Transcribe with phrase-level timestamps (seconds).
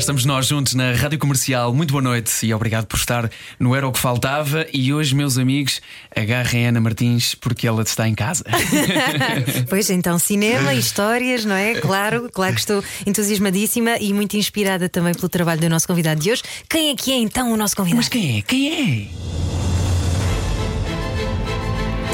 [0.00, 1.74] Estamos nós juntos na Rádio Comercial.
[1.74, 4.66] Muito boa noite e obrigado por estar no Era o que Faltava.
[4.72, 5.82] E hoje, meus amigos,
[6.16, 8.42] agarrem a Ana Martins porque ela está em casa.
[9.68, 11.74] Pois então, cinema, histórias, não é?
[11.74, 16.32] Claro, claro que estou entusiasmadíssima e muito inspirada também pelo trabalho do nosso convidado de
[16.32, 16.42] hoje.
[16.66, 17.98] Quem é que é então o nosso convidado?
[17.98, 18.42] Mas quem é?
[18.42, 19.30] Quem é?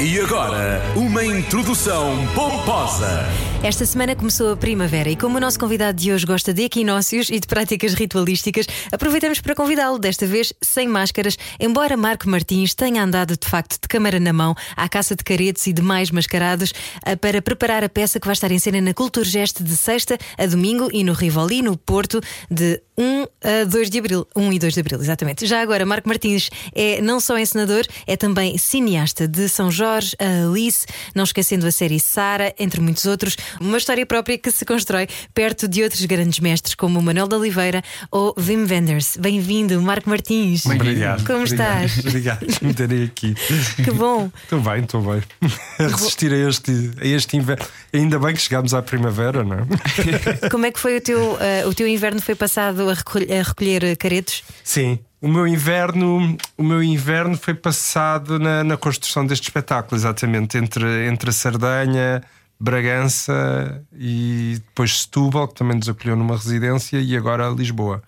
[0.03, 3.25] E agora, uma introdução pomposa.
[3.63, 7.27] Esta semana começou a primavera e como o nosso convidado de hoje gosta de equinócios
[7.29, 13.03] e de práticas ritualísticas, aproveitamos para convidá-lo, desta vez sem máscaras, embora Marco Martins tenha
[13.03, 16.71] andado de facto de câmara na mão à caça de caretos e demais mascarados
[17.03, 20.45] ah, para preparar a peça que vai estar em cena na Culturgest de sexta a
[20.45, 24.27] domingo e no Rivoli, no Porto, de 1 a 2 de abril.
[24.35, 25.45] 1 e 2 de abril, exatamente.
[25.45, 30.47] Já agora, Marco Martins é não só encenador, é também cineasta de São Jorge, a
[30.47, 33.37] Alice, não esquecendo a série Sara, entre muitos outros.
[33.59, 37.83] Uma história própria que se constrói perto de outros grandes mestres, como Manuel de Oliveira
[38.11, 39.17] ou Wim Wenders.
[39.17, 40.65] Bem-vindo, Marco Martins.
[40.65, 41.25] Obrigado.
[41.25, 41.99] Como obrigado, estás?
[42.05, 43.35] Obrigado por me terem aqui.
[43.83, 44.31] Que bom.
[44.43, 45.23] Estou bem, estou bem.
[45.79, 47.65] A resistir a este, a este inverno.
[47.93, 50.49] Ainda bem que chegámos à primavera, não é?
[50.49, 52.21] Como é que foi o teu, ah, o teu inverno?
[52.21, 54.43] Foi passado a recolher, a recolher caretos?
[54.63, 54.99] Sim.
[55.19, 61.07] O meu inverno, o meu inverno foi passado na, na construção deste espetáculo, exatamente, entre,
[61.07, 62.21] entre a Sardanha,
[62.59, 68.01] Bragança e depois Setúbal, que também nos acolheu numa residência, e agora Lisboa.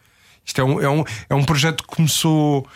[0.44, 2.68] Isto é um, é um, é um projeto que começou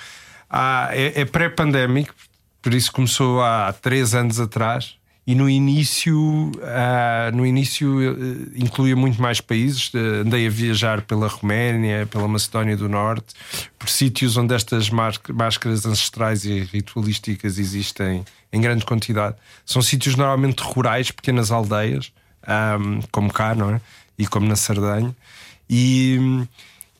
[0.49, 2.13] há, é, é pré-pandémico,
[2.61, 4.95] por isso começou há três anos atrás.
[5.25, 8.15] E no início, ah, no início eh,
[8.55, 9.89] incluía muito mais países.
[9.93, 13.33] Eh, andei a viajar pela Roménia, pela Macedónia do Norte,
[13.79, 19.37] por sítios onde estas máscaras ancestrais e ritualísticas existem em grande quantidade.
[19.65, 22.11] São sítios normalmente rurais, pequenas aldeias,
[22.45, 22.77] ah,
[23.09, 23.81] como cá, não é?
[24.19, 25.15] E como na Sardanha.
[25.69, 26.19] E,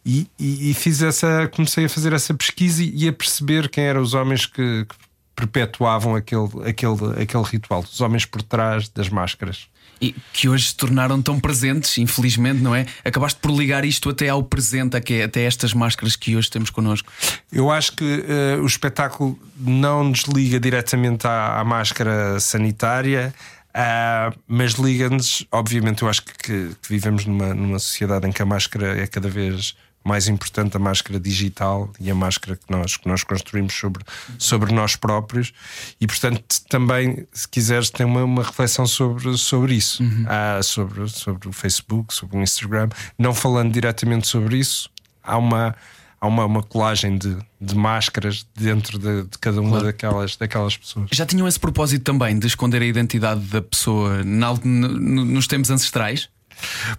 [0.06, 4.02] e, e- e fiz essa, comecei a fazer essa pesquisa e a perceber quem eram
[4.02, 4.96] os homens que, que
[5.36, 9.68] perpetuavam aquele, aquele, aquele ritual, os homens por trás das máscaras.
[10.02, 12.86] E que hoje se tornaram tão presentes, infelizmente, não é?
[13.06, 17.10] Acabaste por ligar isto até ao presente, até até estas máscaras que hoje temos connosco.
[17.52, 23.34] Eu acho que eh, o espetáculo não desliga diretamente à, à máscara sanitária.
[23.74, 28.42] ah, mas liga-nos, obviamente, eu acho que, que- que vivemos numa, numa sociedade em que
[28.42, 32.98] a máscara é cada vez mais importante, a máscara digital e a máscara que nós,
[32.98, 34.04] que nós construímos sobre,
[34.38, 35.54] sobre nós próprios,
[36.00, 41.48] e portanto também, se quiseres, tem uma, uma reflexão sobre, sobre isso, Ah, sobre, sobre
[41.48, 44.90] o Facebook, sobre o Instagram, não falando diretamente sobre isso,
[45.24, 45.76] há uma
[46.20, 51.10] há uma, uma colagem de, de máscaras dentro de, de cada uma daquelas, daquelas pessoas.
[51.12, 55.70] Já tinham esse propósito também de esconder a identidade da pessoa na no- nos tempos
[55.70, 56.30] ancestrais?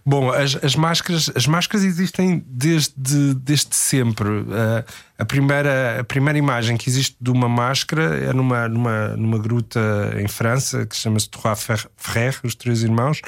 [0.04, 4.28] Bom, as, as máscaras, as máscaras existem desde, desde sempre.
[4.28, 4.84] Uh,
[5.18, 9.80] a, primeira, a primeira imagem que existe de uma máscara é numa, numa, numa gruta
[10.20, 11.66] em França que chama-se Trois
[11.96, 13.20] Frères, os três irmãos.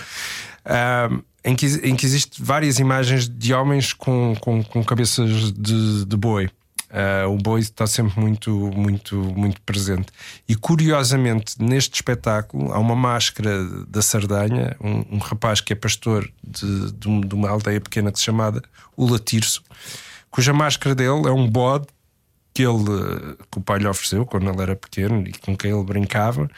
[0.67, 6.05] uh, em que, em que existe várias imagens de homens com, com, com cabeças de,
[6.05, 6.51] de boi.
[6.97, 10.07] Uh, o boi está sempre muito, muito, muito presente.
[10.49, 16.27] E curiosamente, neste espetáculo, há uma máscara da Sardanha, um, um rapaz que é pastor
[16.43, 18.63] de, de, um- uma aldeia pequena que se chamada
[18.97, 19.63] Ula Tirso,
[20.31, 21.87] cuja máscara dele é um bode
[22.55, 25.85] que ele que o pai lhe ofereceu quando ele era pequeno e com quem ele
[25.85, 26.49] brincava.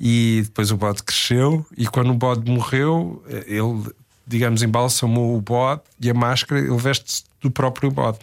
[0.00, 3.84] E depois o bode cresceu, e quando o bode morreu, eh, ele,
[4.26, 8.18] digamos, embalsamou o bode e a máscara ele veste-se do próprio bode.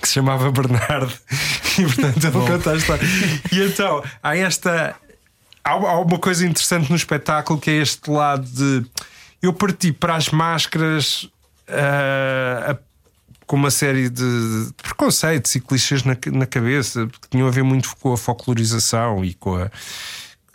[0.00, 1.12] Que se chamava Bernardo
[1.78, 3.06] e portanto ele conta a história.
[3.52, 4.96] E então há esta
[5.64, 8.84] há, há uma coisa interessante no espetáculo que é este lado de
[9.42, 11.28] eu parti para as máscaras
[11.68, 12.90] ah, a-
[13.46, 17.96] com uma série de preconceitos e clichês na, na cabeça que tinham a ver muito
[17.96, 19.68] com a folclorização e com a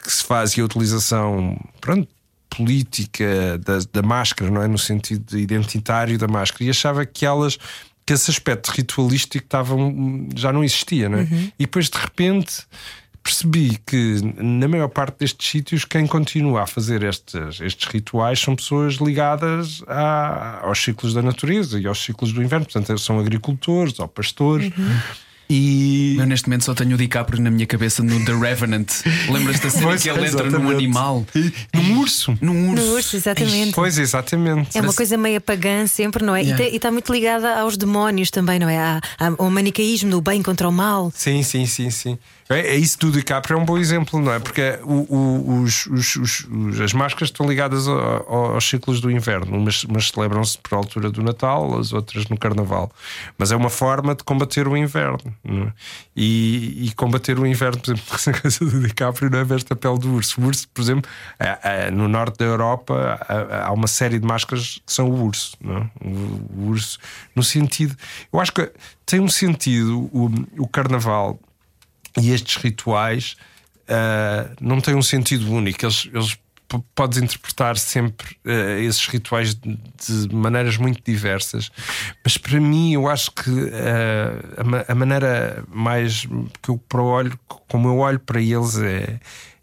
[0.01, 2.07] que se faz e a utilização pronto,
[2.49, 4.67] política da, da máscara, não é?
[4.67, 7.57] No sentido identitário da máscara, e achava que elas
[8.05, 9.75] que esse aspecto ritualístico estava,
[10.35, 11.23] já não existia, não é?
[11.57, 12.63] E depois de repente
[13.23, 18.55] percebi que na maior parte destes sítios quem continua a fazer estes, estes rituais são
[18.55, 23.97] pessoas ligadas a- aos ciclos da natureza e aos ciclos do inverno, portanto são agricultores
[23.99, 24.71] ou pastores.
[25.49, 28.87] E Eu neste momento só tenho o DiCaprio na minha cabeça no The Revenant.
[29.31, 30.73] Lembras-te da cena Pois, que ele entra num exatamente.
[30.75, 31.25] animal?
[31.35, 32.37] E- num urso.
[32.41, 32.83] Num urso.
[32.85, 33.71] No urso, exatamente.
[33.73, 34.77] Pois, exatamente.
[34.77, 36.41] É uma coisa meio pagã sempre, não é?
[36.41, 36.63] Yeah.
[36.65, 38.77] E está muito ligada aos demónios também, não é?
[38.77, 41.11] Há- há- ao manicaísmo do bem contra o mal.
[41.15, 42.17] Sim, sim, sim, sim.
[42.47, 44.37] É, é isso do DiCaprio é um bom exemplo, não é?
[44.39, 49.09] Porque o- o- os, os- os- as máscaras estão ligadas ao- ao- aos ciclos do
[49.09, 49.57] inverno.
[49.57, 49.83] Umas,
[50.13, 52.91] celebram-se por altura do Natal, as outras no Carnaval.
[53.35, 55.17] Mas é uma forma de combater o inverno.
[55.43, 55.73] é?
[56.15, 59.75] E, e combater o inverno, por exemplo, essa coisa do DiCaprio não é veste a
[59.75, 60.39] pele do urso.
[60.39, 61.09] O urso, por exemplo,
[61.39, 65.23] é- é, no norte da Europa há, há uma série de máscaras que são o
[65.25, 65.57] urso.
[65.63, 66.05] É?
[66.07, 66.09] o,
[66.61, 66.99] o urso,
[67.35, 67.95] no sentido.
[68.31, 68.71] Eu acho que
[69.03, 71.39] tem um sentido o, o carnaval
[72.21, 73.35] e estes rituais
[73.87, 75.85] ah, não têm um sentido único.
[75.85, 76.37] Eles, eles
[76.95, 81.71] podes interpretar sempre ah, esses rituais de, de maneiras muito diversas,
[82.23, 86.27] mas para mim eu acho que ah, a, a maneira mais
[86.61, 89.19] que eu para olho, como eu olho para eles é,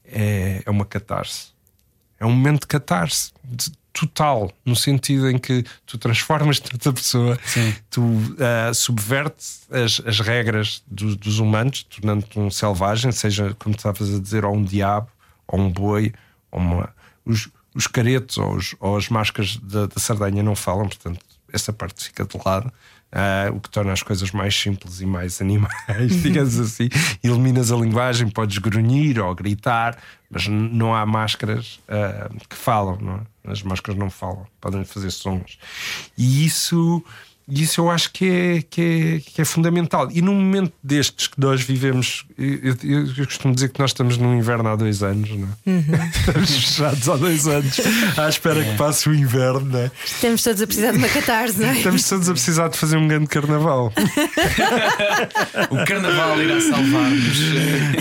[0.07, 1.49] é, é uma catarse.
[2.21, 7.39] É um momento de catarse de- total, no sentido em que tu transformas-te noutra pessoa,
[7.45, 7.75] Sim.
[7.91, 8.03] tu
[8.41, 14.19] ah, subvertes as, as regras do- dos humanos, tornando-te um selvagem, seja como estavas a
[14.19, 15.09] dizer, ou um diabo,
[15.47, 16.13] ou um boi,
[16.51, 16.95] ou uma.
[17.25, 21.21] Os, os caretos ou, os- ou as máscaras da, da Sardanha não falam, portanto,
[21.53, 22.73] essa parte fica de lado.
[23.13, 25.71] Ah, o que torna as coisas mais simples e mais animais,
[26.23, 26.89] digamos assim.
[27.23, 29.99] Eliminas a linguagem, podes grunhir ou gritar,
[30.31, 33.53] mas não há máscaras ah, que falam, não é?
[33.53, 35.59] As máscaras não falam, podem fazer sons.
[36.17, 37.05] E isso,
[37.49, 38.81] isso eu acho que é, que,
[39.27, 40.09] é, que é fundamental.
[40.13, 44.17] E num momento destes que nós vivemos, eu, eu- eu costumo dizer que nós estamos
[44.17, 45.73] num inverno há dois anos, não é?
[46.19, 47.81] Estamos fechados há dois anos,
[48.17, 49.91] à espera que passe o inverno, não é?
[50.05, 51.77] Estamos todos a precisar de uma catarse, não é?
[51.77, 53.93] Estamos todos a precisar de fazer um grande carnaval.
[55.71, 57.39] O carnaval irá salvar-nos.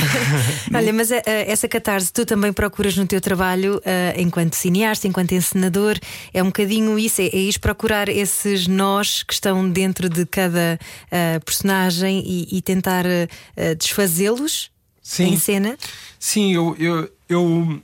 [0.74, 5.08] Olha, mas eh, eh, essa catarse tu também procuras no teu trabalho eh, enquanto cineasta,
[5.08, 5.98] enquanto encenador.
[6.34, 10.78] É um bocadinho isso, é, é ir procurar esses nós que estão dentro de cada
[11.10, 13.30] eh, personagem e, e tentar eh,
[13.80, 14.69] desfazê-los
[15.33, 15.78] em cena.
[16.19, 17.81] Sim, eu, eu, eu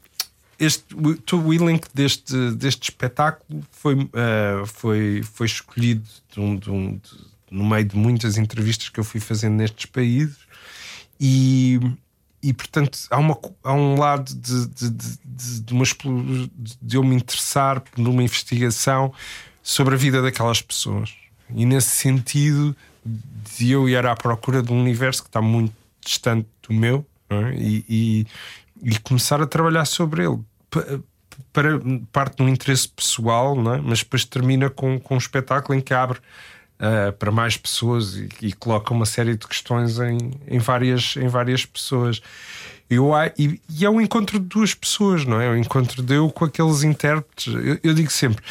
[0.59, 6.03] este, o, o elenco deste, deste espetáculo foi, eh, foi, foi escolhido
[6.33, 9.85] de um- de um- de- no meio de muitas entrevistas que eu fui fazendo nestes
[9.85, 10.35] países
[11.17, 11.79] e,
[12.44, 15.85] e portanto há, uma, há um lado de, de, de, de, uma
[16.81, 19.13] de eu me interessar numa investigação
[19.63, 24.79] sobre a vida daquelas pessoas e nesse sentido de eu ir à procura de um
[24.79, 25.73] universo que está muito
[26.03, 27.53] distante do meu é?
[27.55, 28.27] e, e,
[28.83, 30.39] e começar a trabalhar sobre ele
[30.69, 30.99] Pa-
[31.53, 31.79] para
[32.11, 33.81] parte de um interesse pessoal, é?
[33.81, 36.19] mas depois termina com, com um espetáculo em que abre
[36.79, 40.17] ah, para mais pessoas e, e coloca uma série de questões em,
[40.47, 42.21] em, várias, em várias pessoas.
[42.89, 45.47] Eu, e, e é o encontro de duas pessoas, não é?
[45.47, 47.53] É o encontro de eu com aqueles intérpretes.
[47.53, 48.44] Eu, eu digo sempre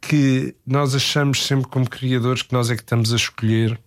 [0.00, 3.78] que nós achamos sempre como criadores que nós é que estamos a escolher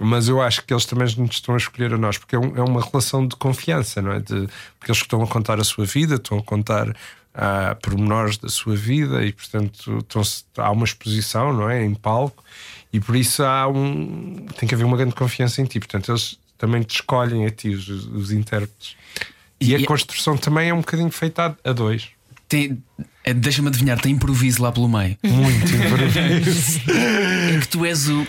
[0.00, 2.56] mas eu acho que eles também nos estão a escolher a nós, porque é, um-
[2.56, 4.20] é uma relação de confiança, não é?
[4.20, 6.96] De, porque eles estão a contar a sua vida, estão a contar
[7.34, 10.22] ah, pormenores da sua vida e, portanto, estão
[10.56, 11.84] há uma exposição, não é?
[11.84, 12.42] Em palco,
[12.90, 14.46] e por isso há um.
[14.58, 15.78] tem que haver uma grande confiança em ti.
[15.78, 18.96] Portanto, eles também te escolhem a ti, os, os intérpretes.
[19.60, 22.08] E, E- a construção também é um bocadinho feita a, a dois.
[22.52, 22.82] Tem-
[23.24, 25.16] eh, Deixa-me adivinhar, tem improviso lá pelo meio.
[25.22, 26.80] Muito improviso.
[27.56, 28.26] É que tu és o.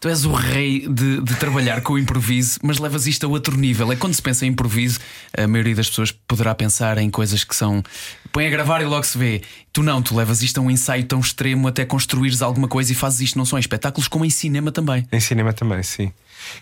[0.00, 3.56] Tu és o rei de, de trabalhar com o improviso, mas levas isto a outro
[3.56, 3.90] nível.
[3.90, 4.98] É quando se pensa em improviso,
[5.36, 7.82] a maioria das pessoas poderá pensar em coisas que são.
[8.30, 9.42] Põe a gravar e logo se vê.
[9.72, 12.94] Tu não, tu levas isto a um ensaio tão extremo até construires alguma coisa e
[12.94, 15.06] fazes isto não só em espetáculos, como em cinema também.
[15.10, 16.12] Em cinema também, sim.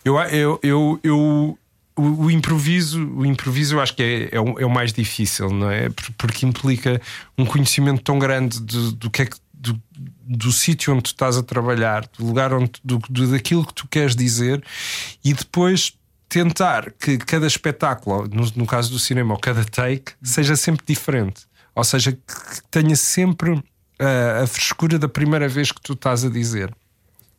[0.04, 1.58] Eu, eu, eu, eu-
[1.96, 5.50] o, o improviso, o improviso eu acho que é, é, o, é o mais difícil,
[5.50, 5.88] não é?
[5.90, 7.00] Por- Porque implica
[7.36, 9.80] um conhecimento tão grande de- do que é que do,
[10.26, 13.86] do sítio onde tu estás a trabalhar, do lugar onde do, do- daquilo que tu
[13.88, 14.62] queres dizer
[15.24, 15.92] e depois
[16.28, 21.42] tentar que cada espetáculo, no, no caso do cinema, ou cada take, seja sempre diferente.
[21.74, 22.18] Ou seja, que
[22.70, 23.62] tenha sempre
[23.98, 26.74] ah, a frescura da primeira vez que tu estás a dizer.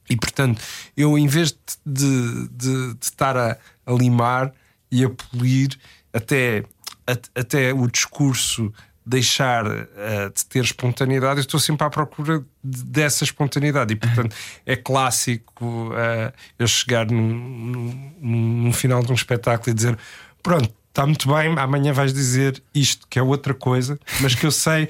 [0.10, 0.62] E portanto,
[0.98, 4.52] eu em vez de, de, de- estar a, a limar
[4.92, 5.70] e a polir
[6.12, 6.64] até,
[7.08, 8.72] a- até o discurso
[9.06, 13.94] deixar eh, de ter espontaneidade, eu estou sempre à procura de- dessa espontaneidade.
[13.94, 14.34] E portanto,
[14.66, 19.98] é clássico eh, eu chegar num final de um espetáculo e dizer:
[20.42, 24.52] Pronto, está muito bem, amanhã vais dizer isto, que é outra coisa, mas que eu
[24.52, 24.90] sei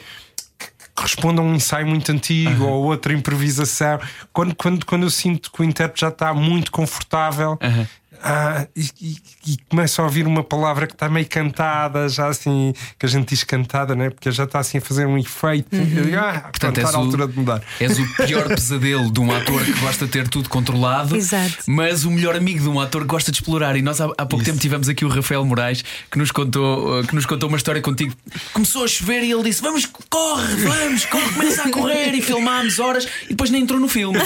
[0.96, 4.00] que responda a um ensaio muito antigo ou outra improvisação.
[4.32, 7.88] Quando, quando, quando eu sinto que o intérprete já está muito confortável, Uhum.
[8.26, 12.74] Ah, e, e, e começo a ouvir uma palavra que está meio cantada, já assim,
[12.98, 14.10] que a gente diz cantada, né?
[14.10, 15.76] porque já está assim a fazer um efeito.
[15.76, 15.94] Uhum.
[15.98, 17.62] Eu digo, ah, Portanto, está na o, altura de mudar.
[17.82, 21.58] és o pior pesadelo de um ator que gosta de ter tudo controlado, Exato.
[21.68, 23.76] mas o melhor amigo de um ator que gosta de explorar.
[23.76, 24.46] E nós há, há pouco Isso.
[24.46, 27.82] tempo tivemos aqui o Rafael Moraes que nos, contou, uh, que nos contou uma história
[27.82, 28.14] contigo.
[28.54, 32.14] Começou a chover e ele disse: Vamos, corre, vamos, corre, começa a correr.
[32.14, 34.18] E filmámos horas e depois nem entrou no filme.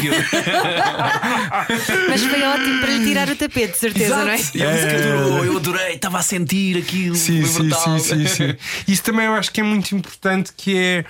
[2.09, 4.37] Mas foi ótimo para lhe tirar o tapete, certeza, não é?
[4.53, 7.15] E a música adorou, eu adorei, estava a sentir aquilo.
[7.15, 7.99] Sim, sim, brutal.
[7.99, 8.55] sim, sim, sim.
[8.87, 11.05] Isso também eu acho que é muito importante que é.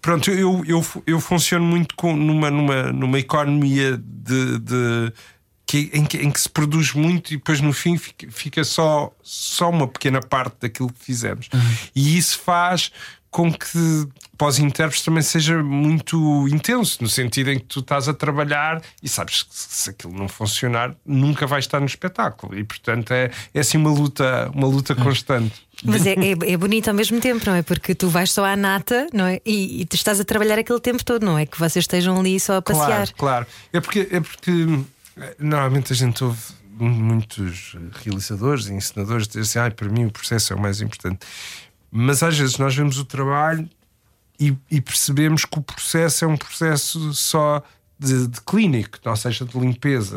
[0.00, 5.12] pronto, eu, eu, eu funciono muito com, numa, numa, numa economia de, de-
[5.66, 9.12] que, em, que, em que se produz muito e depois no fim fica, fica só,
[9.22, 11.50] só uma pequena parte daquilo que fizemos.
[11.94, 12.90] E isso faz
[13.30, 18.08] com que para os intérpretes também seja muito intenso, no sentido em que tu estás
[18.08, 22.56] a trabalhar e sabes que se aquilo não funcionar, nunca vais estar no espetáculo.
[22.56, 25.54] E portanto é, é assim uma luta, uma luta constante.
[25.84, 27.62] Mas é, é, é bonito ao mesmo tempo, não é?
[27.62, 29.40] Porque tu vais só à nata, não é?
[29.44, 31.44] E, e tu estás a trabalhar aquele tempo todo, não é?
[31.44, 32.86] Que vocês estejam ali só a passear.
[32.86, 33.46] Claro, claro.
[33.72, 34.50] É porque, é porque
[35.16, 36.40] eh, normalmente a gente ouve
[36.78, 41.26] muitos realizadores e ensinadores dizer assim: ah, para mim o processo é o mais importante.
[41.90, 43.68] Mas às vezes nós vemos o trabalho
[44.38, 47.62] e, e percebemos que o processo é um processo só
[48.00, 50.14] de, de clínico, ou seja, de limpeza.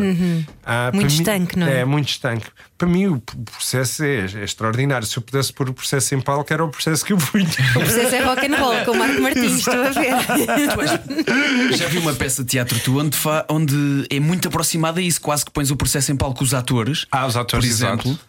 [0.64, 1.80] Ah, para Muito mim- estanque, não é?
[1.80, 2.46] É, muito estanque.
[2.78, 5.08] Para mim o processo é, é extraordinário.
[5.08, 7.48] Se eu pudesse pôr o processo em palco, era o processo que eu punha.
[7.76, 11.74] O processo é rock and roll com o Marco Martins, estou a ver.
[11.76, 15.20] Já vi uma peça de teatro tu onde, fa- onde é muito aproximada a isso,
[15.22, 17.08] quase que pões o processo em palco com os atores.
[17.12, 18.12] Ah, os atores, por exemplo.
[18.12, 18.26] exato.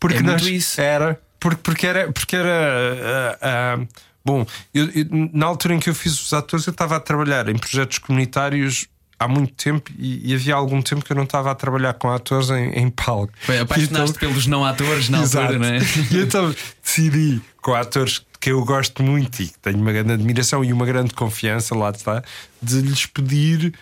[0.00, 0.80] Porque É muito nós- isso.
[0.80, 1.20] Era.
[1.40, 2.12] Porque, porque era.
[2.12, 3.86] Porque era ah, ah,
[4.24, 7.48] bom, eu- eu- na altura em que eu fiz os atores, eu estava a trabalhar
[7.48, 8.86] em projetos comunitários
[9.20, 12.08] há muito tempo e, e havia algum tempo que eu não estava a trabalhar com
[12.10, 13.32] atores em, em palco.
[13.48, 15.52] Bem, apaixonaste Então- pelos não atores na Exato.
[15.54, 15.80] altura, não é?
[16.12, 20.64] E então decidi com atores que eu gosto muito e que tenho uma grande admiração
[20.64, 22.22] e uma grande confiança, lá está,
[22.62, 23.74] de lhes pedir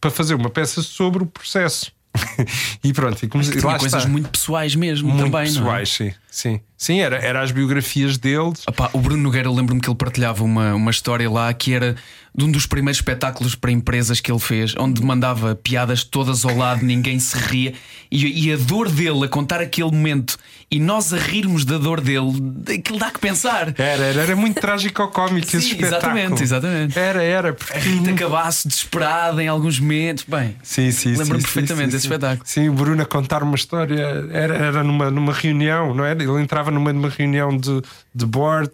[0.00, 1.92] para fazer uma peça sobre o processo.
[2.82, 4.08] e pronto, e comecei, tinha coisas está.
[4.08, 5.80] muito pessoais mesmo muito também, não é?
[5.80, 6.12] pessoais, sim.
[6.30, 8.64] Sim, sim era, era as biografias deles.
[8.92, 11.96] O Bruno Nogueira, lembro-me que ele partilhava uma, uma história lá que era
[12.38, 16.56] de um dos primeiros espetáculos para empresas que ele fez, onde mandava piadas todas ao
[16.56, 17.74] lado, ninguém se ria,
[18.08, 20.38] e, e a dor dele a contar aquele momento
[20.70, 22.30] e nós a rirmos da dor dele,
[22.78, 23.74] aquilo dá que pensar.
[23.76, 26.16] Era, era, era muito trágico ou cómico esse Sim, espetáculo.
[26.16, 26.96] exatamente, exatamente.
[26.98, 27.52] Era, era.
[27.54, 30.24] Porque A Rita acabasse desesperada em alguns momentos.
[30.28, 32.14] Bem, Sim, sim, Lembro-me perfeitamente sim, desse sim.
[32.14, 32.42] espetáculo.
[32.46, 36.22] Sim, o Bruno a contar uma história, era, era numa, numa reunião, não era?
[36.22, 37.82] Ele entrava no meio de uma reunião de,
[38.14, 38.70] de board,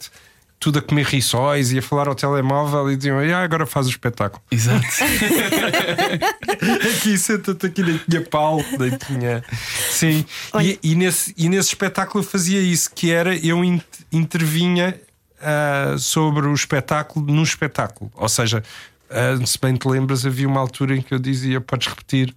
[0.65, 3.91] tudo a comer rissóis e a falar ao telemóvel e diziam: ah, agora faz o
[3.91, 4.43] espetáculo.
[4.51, 4.81] exato.
[6.97, 9.45] aqui, senta-te aqui, nem tinha pau, nem tinha.
[9.91, 10.25] Sim,
[10.63, 14.99] e, e nesse, e nesse espetáculo eu fazia isso, que era eu in- intervinha
[15.39, 18.11] ah, sobre o espetáculo no espetáculo.
[18.15, 18.63] Ou seja,
[19.11, 22.35] ah, se bem te lembras, havia uma altura em que eu dizia: podes repetir.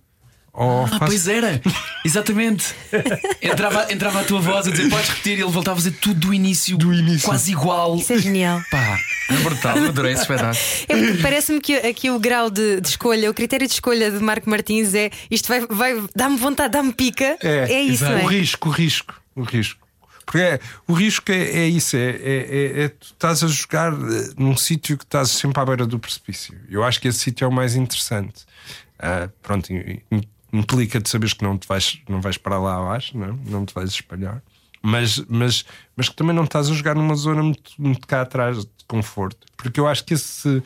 [0.59, 1.61] Ou Ah, faz- pois era,
[2.03, 2.73] exatamente.
[3.41, 6.19] Entrava, entrava a tua voz a dizer podes repetir, e ele voltava a dizer tudo
[6.19, 7.27] do início, Do início.
[7.27, 7.95] quase igual.
[7.95, 8.59] Isso é genial.
[8.71, 8.97] Pá,
[9.29, 10.57] é brutal, adorei esse espetáculo.
[10.89, 14.49] É Parece-me que aqui o grau de, de escolha, o critério de escolha de Marco
[14.49, 17.37] Martins é isto vai, vai dá-me vontade, dá-me pica.
[17.43, 18.13] É, isso, exato.
[18.13, 18.23] não é?
[18.23, 19.87] O risco, o risco, o risco.
[20.25, 22.09] Porque é, o risco é, é isso: é, é,
[22.49, 25.99] é- é tu estás a jogar eh, num sítio que estás sempre à beira do
[25.99, 26.53] precipício.
[26.69, 28.43] Eu acho que esse sítio é o mais interessante.
[28.99, 29.71] Ah, pronto,
[30.51, 33.36] implica de saberes que não, te vais, não vais para lá abaixo, não, é?
[33.46, 34.42] não te vais espalhar,
[34.82, 38.60] mas, mas, mas que também não estás a jogar numa zona muito, muito cá atrás
[38.63, 39.46] de conforto.
[39.58, 40.62] Porque eu acho que esse,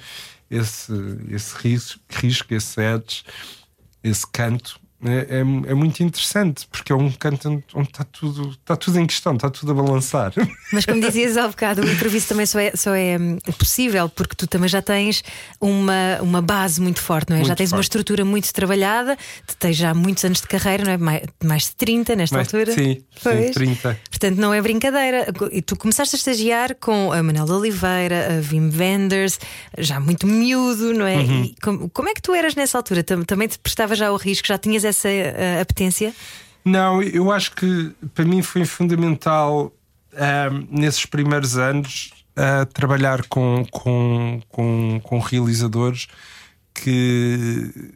[0.50, 0.94] esse,
[1.30, 3.24] esse risco, risco esse edge,
[4.04, 8.76] esse canto é, é, é muito interessante porque é um canto onde está tudo, está
[8.76, 10.34] tudo em questão, está tudo a balançar.
[10.72, 14.36] Mas como dizias há bocado, o improviso também só é, só é hum, possível porque
[14.36, 15.24] tu também já tens
[15.60, 17.40] uma, uma base muito forte, não é?
[17.42, 17.86] já Muito tens uma forte.
[17.86, 19.18] estrutura muito trabalhada,
[19.60, 20.98] tens já muitos anos de carreira, não é?
[20.98, 22.74] Mais, mais de 30 nesta Mas, altura.
[22.74, 23.52] sim, sim, Pois.
[23.52, 24.00] 30.
[24.10, 25.28] Portanto, não é brincadeira.
[25.52, 29.40] E tu começaste a estagiar com a Manel de Oliveira, a Wim Wenders,
[29.78, 31.18] já muito miúdo, não é?
[31.18, 31.54] Uhum.
[31.62, 33.04] Como, como é que tu eras nessa altura?
[33.04, 34.48] Tam- Também te prestava já ao risco?
[34.48, 36.14] Já tinhas essa eh, apetência?
[36.64, 39.74] Não, eu acho que para mim foi fundamental
[40.14, 46.08] ahm, nesses primeiros anos ah, trabalhar com, com, com, com realizadores
[46.74, 47.94] que,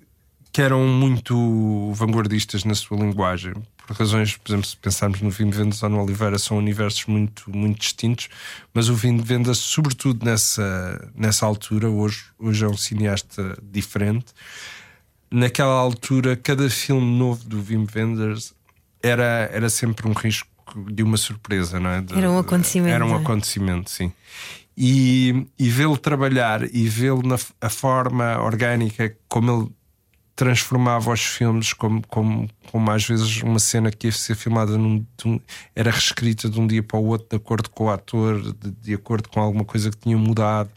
[0.52, 3.54] que eram muito vanguardistas na sua linguagem.
[3.78, 7.06] Por razões, por exemplo, se pensarmos no Vim de Vendas ou no Oliveira, são universos
[7.06, 8.28] muito, muito distintos,
[8.74, 14.28] mas o Vim de Vendas, sobretudo nessa, nessa altura, hoje, hoje é um cineasta diferente.
[15.32, 18.54] Naquela altura, cada filme novo do Wim Wenders
[19.02, 20.48] era, era sempre um risco
[20.92, 22.02] de uma surpresa, não é?
[22.02, 23.18] De- Era um acontecimento, Era um é?
[23.18, 24.12] acontecimento, sim.
[24.78, 29.72] E, e vê-lo trabalhar e vê-lo na a forma orgânica como ele
[30.36, 35.06] transformava os filmes, como, como, como às vezes uma cena que ia ser filmada num,
[35.26, 35.40] um-
[35.74, 38.94] era reescrita de um dia para o outro, de acordo com o ator, de, de
[38.94, 40.70] acordo com alguma coisa que tinha mudado.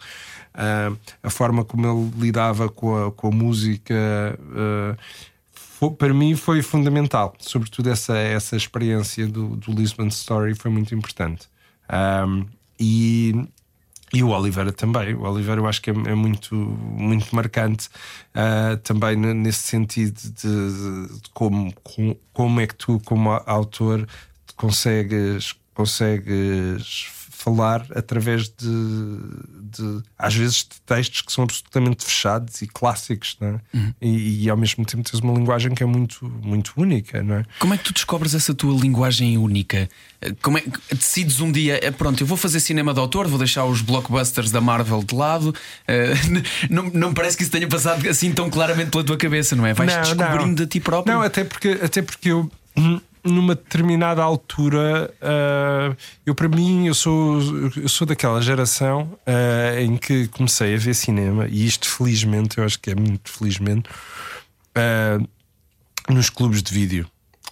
[0.60, 0.90] Ah,
[1.22, 3.94] a forma como ele lidava com a, com a música.
[4.56, 4.96] ah,
[5.52, 10.92] fo- para mim foi fundamental, sobretudo essa, essa experiência do, do Lisbon Story foi muito
[10.94, 11.46] importante.
[12.26, 12.44] Um,
[12.80, 13.34] e,
[14.12, 15.14] e o Oliveira também.
[15.14, 17.88] O Oliveira eu acho que é, é muito, muito marcante
[18.34, 20.32] ah, também ne- nesse sentido de,
[21.20, 24.06] de como, com- como é que tu, como autor,
[24.56, 27.06] consegues, consegues
[27.38, 28.66] falar através de,
[29.62, 33.60] de, às vezes de textos que são absolutamente fechados e clássicos, não é?
[34.02, 37.44] e, e ao mesmo tempo tens uma linguagem que é muito, muito única, não é?
[37.60, 39.88] Como é que tu descobres essa tua linguagem única?
[40.20, 43.28] Eh, Como é que decides um dia, eh, pronto, eu vou fazer cinema de autor,
[43.28, 45.54] vou deixar os blockbusters da Marvel de lado?
[45.86, 46.14] Eh,
[46.68, 49.72] não, não parece que isso tenha passado assim tão claramente pela tua cabeça, não é?
[49.72, 50.54] Vais Não, descobrindo não.
[50.54, 51.14] de ti próprio.
[51.14, 52.50] Não, até porque, até porque eu,
[53.28, 57.40] numa determinada altura, ah, eu para mim, eu sou,
[57.76, 62.64] eu sou daquela geração ah, em que comecei a ver cinema, e isto felizmente, eu
[62.64, 63.88] acho que é muito felizmente,
[64.74, 65.18] ah,
[66.08, 67.06] nos clubes de vídeo.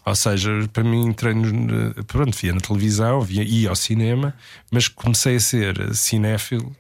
[0.05, 1.35] Ou seja, para mim entrei
[2.07, 4.35] pronto, via na televisão, via, ia ao cinema,
[4.71, 6.75] mas comecei a ser cinéfilo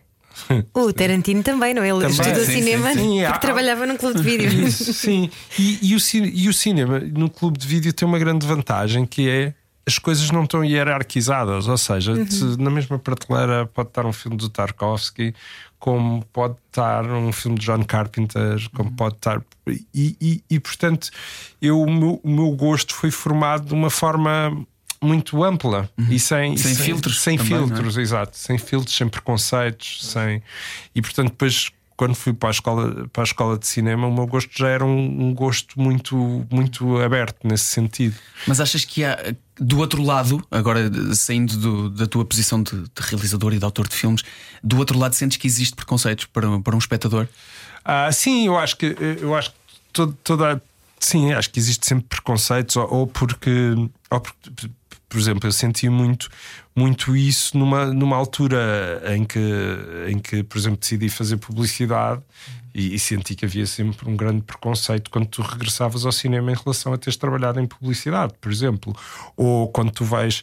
[0.75, 1.89] O Tarantino também, não é?
[1.89, 2.11] Ele Também.
[2.21, 2.99] estudou Sim, sim, cinema sim.
[3.21, 4.67] porque Há- trabalhava num clube de vídeo.
[4.67, 5.31] Isso, sim.
[5.59, 5.99] E, e o,
[6.35, 9.55] e o cinema no clube de vídeo tem uma grande vantagem que é
[9.89, 14.37] as coisas não estão hierarquizadas, ou seja, te- na mesma prateleira pode estar um filme
[14.37, 15.33] do Tarkovsky,
[15.79, 19.41] como pode estar um filme de John Carpenter, como pode estar.
[19.95, 21.09] E, e- e, portanto,
[21.63, 24.67] eu, o, meu, o meu gosto foi formado de uma forma
[25.03, 27.67] muito ampla e sem, Sem filtros Sem também, é?
[27.67, 28.37] filtros, exato.
[28.37, 30.43] Sem filtros, sem preconceitos, sem.
[30.95, 34.27] E portanto, depois quando fui para a escola, para a escola de cinema, o meu
[34.27, 38.15] gosto já era um, um gosto muito, muito aberto nesse sentido.
[38.47, 42.89] Mas achas que há do outro lado, agora saindo do- da tua posição de, de
[43.01, 44.23] realizador e de autor de filmes,
[44.63, 47.27] do outro lado sentes que existe preconceitos para, para um espectador?
[47.83, 49.57] Ah, sim, eu acho que eu acho que
[49.91, 50.63] todo- toda
[51.01, 53.51] sim, acho que existe sempre preconceitos ou, ou porque,
[54.11, 54.69] ou porque,
[55.09, 56.29] por exemplo, eu senti muito
[56.75, 59.41] muito isso numa, numa altura em que
[60.09, 62.23] em que, por exemplo, decidi fazer publicidade
[62.75, 66.55] e, e senti que havia sempre um grande preconceito quando tu regressavas ao cinema em
[66.55, 68.95] relação a teres trabalhado em publicidade, por exemplo,
[69.37, 70.43] ou quando tu vais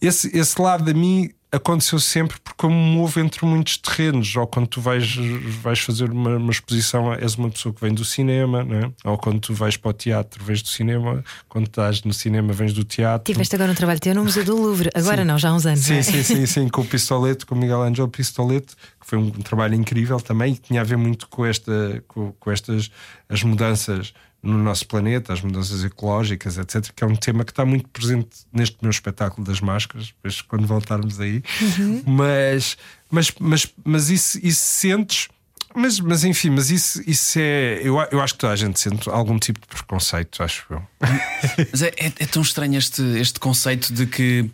[0.00, 4.34] esse, esse lado a mim aconteceu sempre porque eu me movo entre muitos terrenos.
[4.34, 5.14] Ou quando tu vais,
[5.60, 8.90] vais fazer uma, uma exposição, és uma pessoa que vem do cinema, não é?
[9.04, 12.72] ou quando tu vais para o teatro, vens do cinema, quando estás no cinema, vens
[12.72, 13.30] do teatro.
[13.30, 14.90] Tiveste agora um trabalho teu no Museu do Louvre.
[14.94, 15.86] Agora não, já há uns anos.
[15.86, 16.02] não Sim, é?
[16.02, 19.74] sim, sim, sim, com o Pistoleto, com o Miguel Ângelo Pistoleto, que foi um trabalho
[19.74, 22.90] incrível também e que tinha a ver muito com, esta, com, com estas
[23.28, 27.64] as mudanças no nosso planeta, as mudanças ecológicas, etc., que é um tema que está
[27.64, 31.42] muito presente neste meu espetáculo das máscaras, depois quando voltarmos aí.
[32.06, 32.76] Mas,
[33.10, 35.28] mas, mas, mas isso, isso sentes.
[35.74, 37.80] Mas, mas enfim, mas isso, isso é.
[37.82, 40.82] Eu, eu acho que toda a gente sente algum tipo de preconceito, acho eu.
[41.70, 44.50] Mas é, é- é tão estranho este, este conceito de que.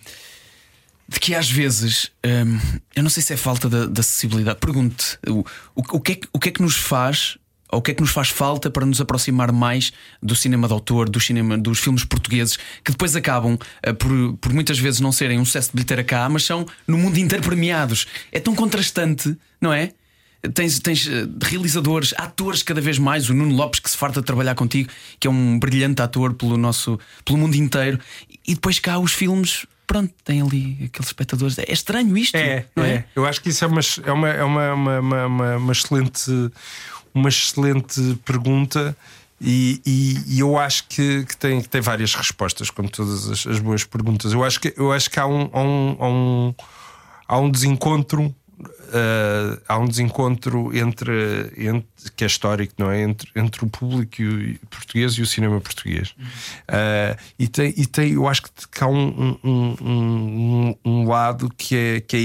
[1.09, 4.61] De que às vezes, hum, eu não sei se é falta de, de acessibilidade.
[4.61, 5.41] Pergunte o,
[5.75, 7.37] o, o que é, o que é que nos faz,
[7.71, 10.73] ou o que é que nos faz falta para nos aproximar mais do cinema de
[10.73, 15.13] autor, do cinema, dos filmes portugueses, que depois acabam eh, por, por muitas vezes não
[15.13, 18.07] serem um sucesso de bilheteira cá, mas são no mundo inteiro premiados.
[18.33, 19.91] É tão contrastante, não é?
[20.55, 24.27] Tens, tens eh, realizadores, atores cada vez mais, o Nuno Lopes que se farta de
[24.27, 27.99] trabalhar contigo, que é um brilhante ator pelo nosso pelo mundo inteiro,
[28.47, 31.59] e depois cá os filmes, pronto, tem ali aqueles espectadores.
[31.59, 32.91] É estranho isto, É, não é?
[32.93, 33.05] é.
[33.17, 36.31] Eu acho que isso é uma, é uma, é uma, uma, uma, uma- uma excelente,
[37.15, 38.97] uma excelente pergunta.
[39.41, 43.47] E, e- e eu acho que, que, tem, que tem várias respostas, como todas as,
[43.47, 44.33] as boas perguntas.
[44.33, 46.55] Eu acho que, eu acho que há, um, há, um, há, um,
[47.29, 48.35] há um desencontro.
[48.93, 53.03] eh, há um desencontro entre, entre que é histórico, não é?
[53.03, 54.17] Entre, entre o público
[54.69, 56.13] português e o cinema português.
[56.67, 61.49] Eh, e, tem, e tem, eu acho que que há um, um, um- um lado
[61.57, 62.17] que é, que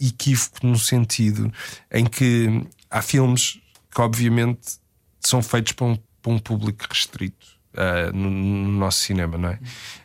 [0.00, 1.52] é equívoco no sentido
[1.92, 3.58] em que há filmes
[3.94, 4.78] que, obviamente,
[5.20, 9.58] são feitos para um, para um público restrito ah, no, no nosso cinema, não é?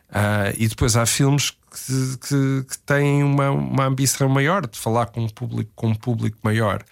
[0.09, 5.07] Ah, e depois há filmes que, que- que têm uma, uma ambição maior de falar
[5.07, 6.83] com um público, com um público maior.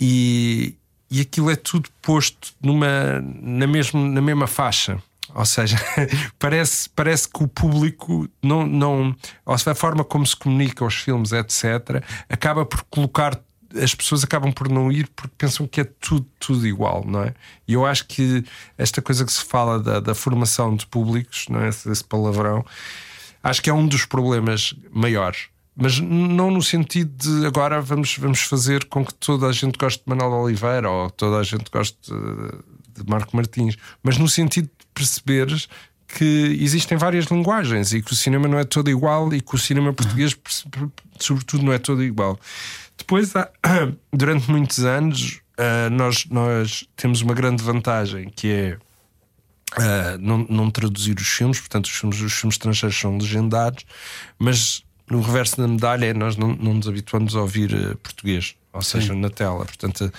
[0.00, 0.76] E,
[1.10, 5.02] e aquilo é tudo posto numa, na, mesmo, na mesma faixa.
[5.34, 5.76] Ou seja,
[6.38, 9.14] parece, parece que o público não, não.
[9.44, 13.38] Ou seja, a forma como se comunica os filmes, etc., acaba por colocar.
[13.74, 17.34] As pessoas acabam por não ir porque pensam que é tudo, tudo igual, não é?
[17.66, 18.44] E eu acho que
[18.76, 21.68] esta coisa que se fala da, da formação de públicos, não é?
[21.68, 22.64] Esse, palavrão,
[23.42, 25.48] acho que é um dos problemas maiores
[25.80, 30.02] mas não no sentido de agora vamos, vamos fazer com que toda a gente goste
[30.04, 34.66] de Manuel Oliveira ou toda a gente goste de, de Marco Martins, mas no sentido
[34.66, 35.68] de perceberes
[36.08, 39.58] que existem várias linguagens e que o cinema não é todo igual e que o
[39.58, 40.36] cinema português,
[41.20, 42.38] sobretudo, não é todo igual.
[42.96, 43.32] Depois,
[44.12, 48.78] durante muitos anos, eh, nós, nós temos uma grande vantagem que é.
[49.76, 53.84] Uh, não, não traduzir os filmes, portanto, os filmes, os filmes estrangeiros são legendados,
[54.38, 58.56] mas no reverso da medalha é nós não, não nos habituamos a ouvir uh, português,
[58.78, 59.20] ou seja, Sim.
[59.20, 59.64] na tela.
[59.64, 60.10] Portanto,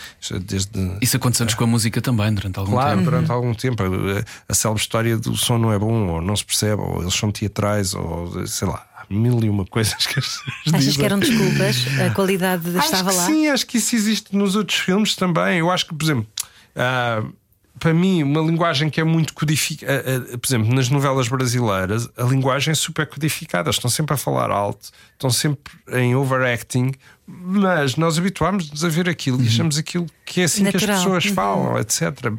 [0.41, 0.69] desde.
[1.01, 3.03] Isso aconteceu-nos com a música também durante algum claro, tempo.
[3.09, 3.35] durante uhum.
[3.35, 3.83] algum tempo.
[3.83, 7.13] A, a célebre história do som não é bom, ou não se percebe, ou eles
[7.13, 8.85] são teatrais, ou sei lá.
[9.09, 10.99] Mil e uma coisas que as pessoas Achas dizem.
[10.99, 11.77] que eram desculpas?
[12.05, 13.25] A qualidade acho estava lá?
[13.25, 15.57] Sim, acho que isso existe nos outros filmes também.
[15.57, 16.27] Eu acho que, por exemplo,
[16.75, 17.33] uh,
[17.79, 20.21] para mim, uma linguagem que é muito codificada.
[20.37, 23.69] Por exemplo, nas novelas brasileiras, a linguagem é super codificada.
[23.69, 26.91] Estão sempre a falar alto, estão sempre em overacting,
[27.31, 29.43] mas nós habituámos-nos a ver aquilo uhum.
[29.43, 30.85] e achamos aquilo que é assim Natural.
[30.85, 31.33] que as pessoas uhum.
[31.33, 32.31] falam, etc.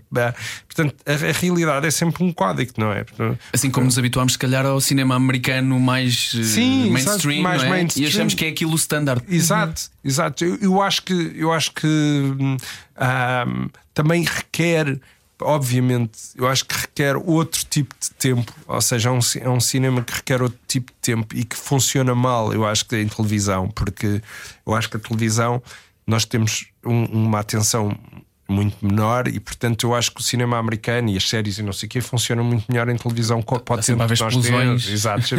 [0.67, 3.05] Portanto, a, a, realidade é sempre um código, não é?
[3.53, 7.69] Assim como nos habituámos, se calhar, ao cinema americano mais eh, Sim, mainstream, mais é?
[7.69, 9.23] mainstream, e achamos que é aquilo o standard.
[9.29, 10.11] Exato, uhum.
[10.11, 10.45] exato.
[10.45, 12.57] Eu, eu, acho que, eu acho que um,
[13.95, 15.01] também requer
[15.41, 19.61] obviamente, eu acho que requer outro tipo de tempo, ou seja, é um, é um
[19.61, 23.09] cinema que requer outro tipo de tempo e que funciona mal, eu acho que em
[23.09, 24.23] televisão, porque
[24.67, 25.63] eu acho que a televisão
[26.07, 27.97] nós temos um, uma atenção
[28.51, 31.73] muito menor e portanto eu acho que o cinema americano e as séries e não
[31.73, 34.89] sei o que funcionam muito melhor em televisão pode ser nós temos.
[34.89, 35.37] exato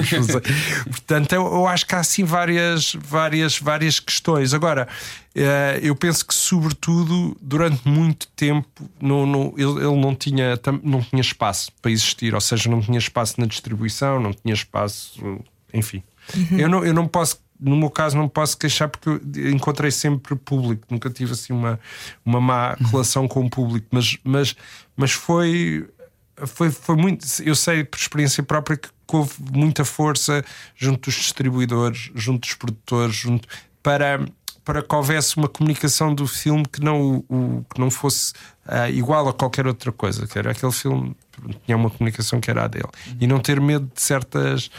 [0.89, 4.53] portanto eu, eu, acho que há assim várias várias várias questões.
[4.53, 4.87] Agora
[5.35, 11.01] eh, eu penso que sobretudo durante muito tempo não, não, ele, ele não tinha não
[11.01, 12.33] tinha espaço para existir.
[12.33, 15.39] Ou seja não tinha espaço na distribuição não tinha espaço
[15.73, 16.03] enfim.
[16.35, 16.59] Uhum.
[16.59, 20.87] eu não eu não posso no meu caso não posso queixar porque encontrei sempre público,
[20.89, 21.79] nunca tive assim uma,
[22.25, 22.87] uma má uhum.
[22.87, 24.55] relação com o público, mas, mas,
[24.95, 25.87] mas foi,
[26.47, 27.25] foi, foi muito.
[27.43, 30.43] Eu sei por experiência própria que houve muita força
[30.75, 33.47] junto dos distribuidores, junto dos produtores, junto,
[33.83, 34.25] para,
[34.65, 38.33] para que houvesse uma comunicação do filme que não, o, que não fosse
[38.65, 41.15] uh, igual a qualquer outra coisa, que era aquele filme
[41.65, 42.87] tinha uma comunicação que era a dele,
[43.19, 44.69] e não ter medo de certas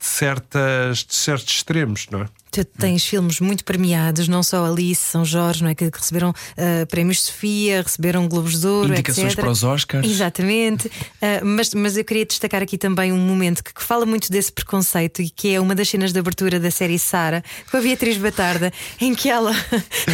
[0.00, 2.28] certas, de certos extremos, não é?
[2.64, 5.74] Tens filmes muito premiados, não só Alice, São Jorge, não é?
[5.74, 9.40] Que receberam uh, prémios Sofia, receberam Globos de Ouro, Indicações etc.
[9.40, 10.08] para os Oscars.
[10.08, 10.86] Exatamente.
[10.86, 14.52] Uh, mas, mas eu queria destacar aqui também um momento que, que, fala muito desse
[14.52, 18.16] preconceito e que é uma das cenas de abertura da série Sara, com a Beatriz
[18.16, 19.52] Batarda, em que ela.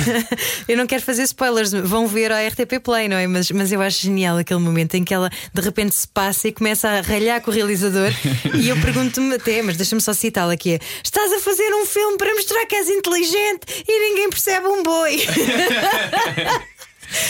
[0.69, 3.27] eu não quero fazer spoilers, vão ver a RTP Play, não é?
[3.27, 6.53] Mas, mas eu acho genial aquele momento em que ela de repente se passa e
[6.53, 8.11] começa a ralhar com o realizador.
[8.55, 12.17] e eu pergunto-me até, mas deixa-me só citá-la aqui: é, estás a fazer um filme
[12.17, 15.23] para mostrar que és inteligente e ninguém percebe um boi.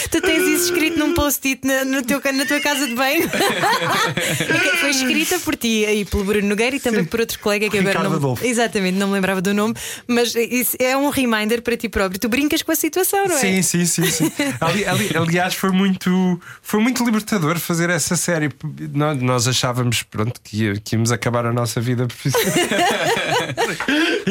[0.09, 3.29] Tu tens isso escrito num post-it na, no teu, na tua casa de banho?
[4.79, 7.09] Foi escrita por ti e pelo Bruno Nogueira e também Sim.
[7.09, 8.37] por outro colega que agora não.
[8.41, 9.73] Exatamente, não me lembrava do nome,
[10.07, 12.19] mas isso é um reminder para ti próprio.
[12.19, 13.39] Tu brincas com a situação, não é?
[13.39, 14.09] Sim, sim, sim.
[14.09, 14.31] sim.
[14.61, 18.49] ali, ali, aliás, foi muito, foi muito libertador fazer essa série.
[18.93, 22.53] Nós, nós achávamos pronto, que, que íamos acabar a nossa vida profissional.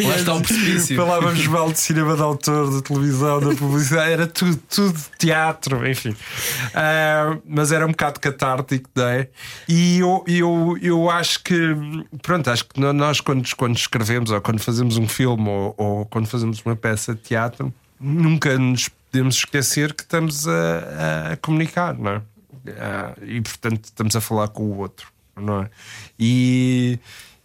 [0.05, 0.97] Lá está um precipício.
[0.97, 6.11] Falávamos mal de cinema de autor, de televisão, da publicidade, era tudo, tudo teatro enfim.
[6.11, 9.29] Uh, mas era um bocado catártico, né?
[9.69, 11.77] E eu, eu, eu acho que,
[12.23, 16.27] pronto, acho que nós, quando, quando escrevemos ou quando fazemos um filme ou, ou quando
[16.27, 22.13] fazemos uma peça de teatro, nunca nos podemos esquecer que estamos a, a comunicar, não
[22.13, 22.17] é?
[22.19, 25.71] Uh, e portanto estamos a falar com o outro, não é?
[26.19, 26.99] E.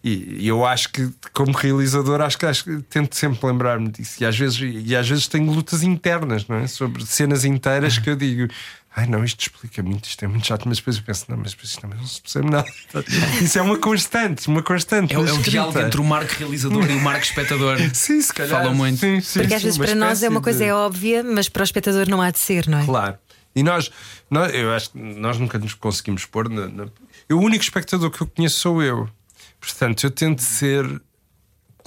[0.03, 4.21] E eu acho que, como realizador, acho que, acho que tento sempre lembrar-me disso.
[4.21, 6.67] E às, vezes, e às vezes tenho lutas internas, não é?
[6.67, 8.47] Sobre cenas inteiras que eu digo.
[8.95, 11.55] Ai não, isto explica muito, isto é muito chato, mas depois eu penso, não, mas
[11.61, 12.67] isto também não se percebe nada.
[13.39, 15.13] Isso é uma constante, uma constante.
[15.13, 17.77] É, é o diálogo entre o marco realizador e o marco espectador.
[17.93, 18.59] Sim, se calhar.
[18.59, 18.97] Falam muito.
[18.97, 20.65] Sim, sim, Porque às vezes para nós é uma coisa de...
[20.65, 22.85] é óbvia, mas para o espectador não há de ser, não é?
[22.85, 23.17] Claro.
[23.55, 23.91] E nós,
[24.31, 26.87] nós eu acho que nós nunca nos conseguimos pôr na, na...
[27.29, 29.07] Eu, o único espectador que eu conheço sou eu.
[29.59, 31.01] Portanto, eu tento ser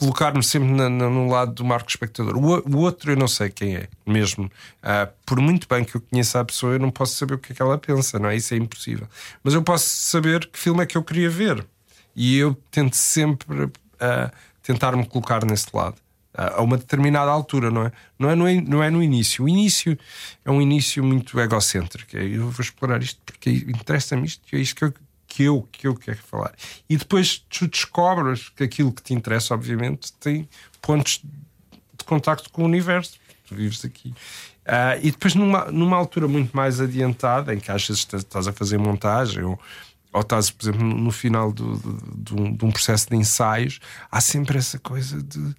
[0.01, 2.35] colocar-me sempre na, na, no lado do marco espectador.
[2.35, 4.51] O, o, outro eu não sei quem é, mesmo.
[4.83, 7.53] Ah, por muito bem que eu conheça a pessoa, eu não posso saber o que
[7.53, 8.37] é que ela pensa, não é?
[8.37, 9.07] Isso é impossível.
[9.45, 11.67] Mas eu posso saber que filme é que eu queria ver.
[12.17, 13.71] E eu tento sempre uh,
[14.63, 15.97] tentar-me colocar nesse lado.
[16.33, 17.93] Uh, a uma determinada altura, não é?
[18.19, 19.45] Não é, no, não é no início.
[19.45, 19.99] O início
[20.43, 22.17] é um início muito egocêntrico.
[22.17, 24.95] Eu vou explorar isto porque interessa-me isto e é isto que eu,
[25.31, 26.53] que eu, que eu quero falar.
[26.89, 30.49] E depois tu descobres que aquilo que te interessa, obviamente, tem
[30.83, 31.23] pontos
[31.97, 33.17] de contacto com o universo.
[33.47, 34.09] Tu vives aqui.
[34.09, 38.53] Uh, e depois, numa, numa altura muito mais adiantada, em que às vezes estás a
[38.53, 39.59] fazer montagem ou,
[40.13, 43.79] ou estás, por exemplo, no final do, de um processo de ensaios,
[44.11, 45.55] há sempre essa coisa de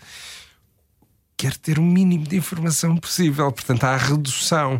[1.41, 3.51] quer ter o mínimo de informação possível.
[3.51, 4.79] Portanto, há a redução.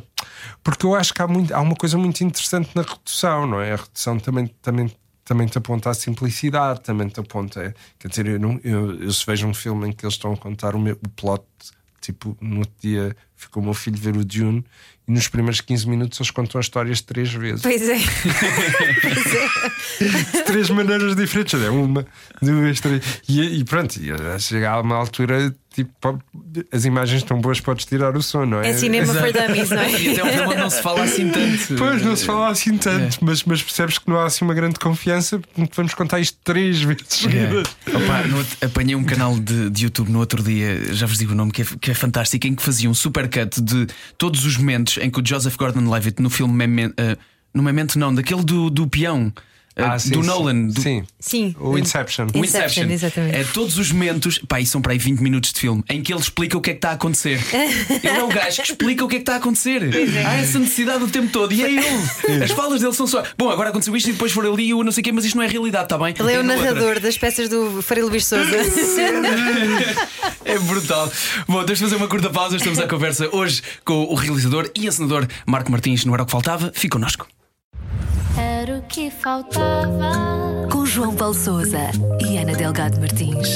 [0.63, 3.73] Porque eu acho que há, muito, há uma coisa muito interessante na redução, não é?
[3.73, 4.91] A redução também, também,
[5.25, 7.73] também te aponta à simplicidade, também te aponta.
[7.97, 10.37] Quer dizer, eu, não, eu, eu se vejo um filme em que eles estão a
[10.37, 11.43] contar o, meu, o plot,
[11.99, 14.63] tipo, no outro dia ficou o meu filho ver o Dune
[15.07, 17.63] e nos primeiros 15 minutos eles contam as histórias três vezes.
[17.63, 17.97] Pois é.
[19.01, 20.31] pois é.
[20.31, 21.59] De três maneiras diferentes.
[21.59, 22.05] É uma,
[22.39, 23.03] duas, três.
[23.27, 26.21] E, e pronto, e chega a uma altura tipo,
[26.71, 28.69] as imagens estão boas, podes tirar o som, não é?
[28.69, 30.01] É cinema for dummies, não é?
[30.01, 31.75] E até um filme não se fala assim tanto.
[31.77, 33.19] Pois, não se fala assim tanto, é.
[33.21, 35.41] mas, mas percebes que não há assim uma grande confiança,
[35.73, 37.25] vamos contar isto três vezes.
[37.25, 37.95] É.
[37.95, 41.35] Opa, no, apanhei um canal de, de, YouTube no outro dia, já vos digo o
[41.35, 44.97] nome, que é, que é fantástico, em que fazia um supercut de todos os momentos
[44.97, 47.17] em que o Joseph Gordon-Levitt no filme Memento, uh,
[47.53, 49.31] no Memento não, daquele do, do peão.
[49.75, 50.67] Ah, sim, do Nolan.
[50.67, 50.81] Do...
[50.81, 51.03] Sim.
[51.19, 51.55] sim.
[51.59, 52.27] O Inception.
[52.33, 53.37] O Inception, exatamente.
[53.37, 56.13] É todos os momentos, pá, e são para aí 20 minutos de filme, em que
[56.13, 57.39] ele explica o que é que está a acontecer.
[57.51, 59.83] ele é o gajo que explica o que é que está a acontecer.
[59.95, 60.25] É.
[60.25, 61.53] Há essa necessidade o tempo todo.
[61.53, 62.43] E é ele.
[62.43, 63.23] As falas dele são só.
[63.37, 65.35] Bom, agora aconteceu isto e depois for ali o não sei o quê, mas isto
[65.35, 66.13] não é realidade, está bem?
[66.17, 66.99] Ele é o narrador outra.
[66.99, 68.51] das peças do Faria Luís Souza.
[70.45, 71.11] é brutal.
[71.47, 72.57] Bom, deixa fazer uma curta pausa.
[72.57, 76.05] Estamos à conversa hoje com o realizador e encenador Marco Martins.
[76.05, 76.71] Não era o que faltava?
[76.73, 77.27] Fica connosco
[78.61, 80.67] era o que faltava.
[80.71, 81.89] Com João Paulo Souza
[82.23, 83.55] e Ana Delgado Martins.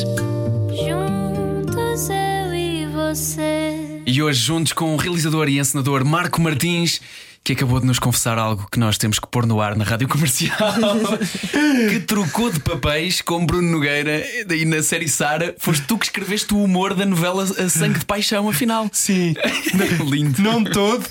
[0.72, 4.02] Juntos eu e você.
[4.04, 7.00] E hoje, juntos com o realizador e encenador Marco Martins
[7.46, 10.08] que acabou de nos confessar algo que nós temos que pôr no ar na rádio
[10.08, 10.74] comercial,
[11.92, 15.54] que trocou de papéis com Bruno Nogueira e na série Sara.
[15.60, 18.90] Foste tu que escreveste o humor da novela Sangue de Paixão, afinal.
[18.92, 19.36] Sim,
[20.10, 20.42] lindo.
[20.42, 21.06] Não todo,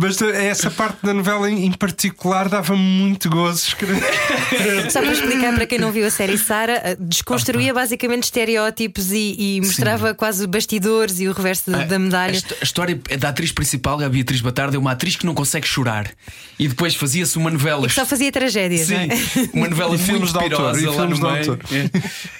[0.00, 4.00] mas essa parte da novela em particular dava muito gozo escrever.
[4.92, 9.34] Só para explicar para quem não viu a série Sara, eh, desconstruía basicamente estereótipos e,
[9.36, 10.14] e mostrava Sim.
[10.14, 12.38] quase bastidores e o reverso da, da medalha.
[12.38, 15.66] A, a história da atriz principal, a Beatriz Batarda, é uma atriz que não consegue
[15.66, 16.10] chorar chorar.
[16.58, 17.86] E depois fazia-se uma novela.
[17.86, 18.86] E só fazia tragédias.
[18.86, 19.08] Sim, é?
[19.52, 21.58] uma novela muito pirosa lá no meio.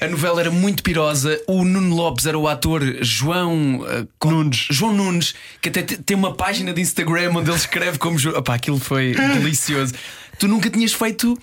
[0.00, 0.04] É.
[0.04, 1.40] A novela era muito pirosa.
[1.46, 4.66] O Nuno Lopes era o ator João uh, Nunes.
[4.70, 8.18] João Nunes, que até tem uma página de Instagram onde ele escreve como.
[8.36, 9.94] Opá, aquilo foi delicioso.
[10.38, 11.38] Tu nunca tinhas feito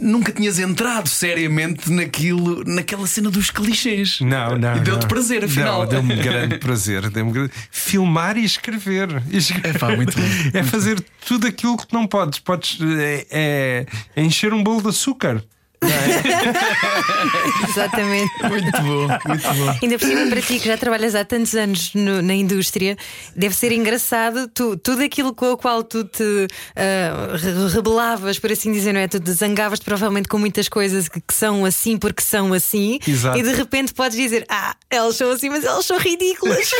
[0.00, 4.20] nunca tinhas entrado seriamente naquilo, naquela cena dos clichês.
[4.20, 4.76] Não, não.
[4.76, 5.86] E deu-te prazer, afinal.
[5.86, 7.10] Deu-me grande prazer.
[7.10, 7.52] Deu grande...
[7.70, 9.22] Filmar e escrever.
[9.64, 10.26] É, pá, muito bom.
[10.52, 12.38] é fazer tudo aquilo que não podes.
[12.38, 15.42] Podes é, é, é encher um bolo de açúcar.
[15.82, 17.68] É?
[17.70, 18.32] Exatamente.
[18.48, 19.78] Muito bom, muito bom.
[19.82, 22.96] Ainda por cima, para ti que já trabalhas há tantos anos no, na indústria,
[23.36, 28.72] deve ser engraçado tu, tudo aquilo com o qual tu te uh, rebelavas, por assim
[28.72, 29.08] dizer, não é?
[29.08, 33.38] Tu zangavas-te provavelmente com muitas coisas que, que, são assim porque são assim, Exato.
[33.38, 36.70] e de repente podes dizer: Ah, elas são assim, mas elas são ridículas.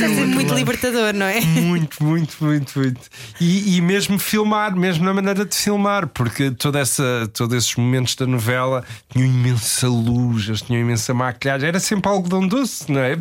[0.00, 1.40] deve ser muito libertador, não é?
[1.40, 3.00] Muito, muito, muito, muito.
[3.40, 7.74] E, e mesmo filmar, mesmo na maneira de filmar filmar, porque toda essa, todos esses
[7.76, 13.00] momentos da novela tinham imensa luz, eles tinham imensa maquilhagem, era sempre algodão doce, não
[13.00, 13.12] é?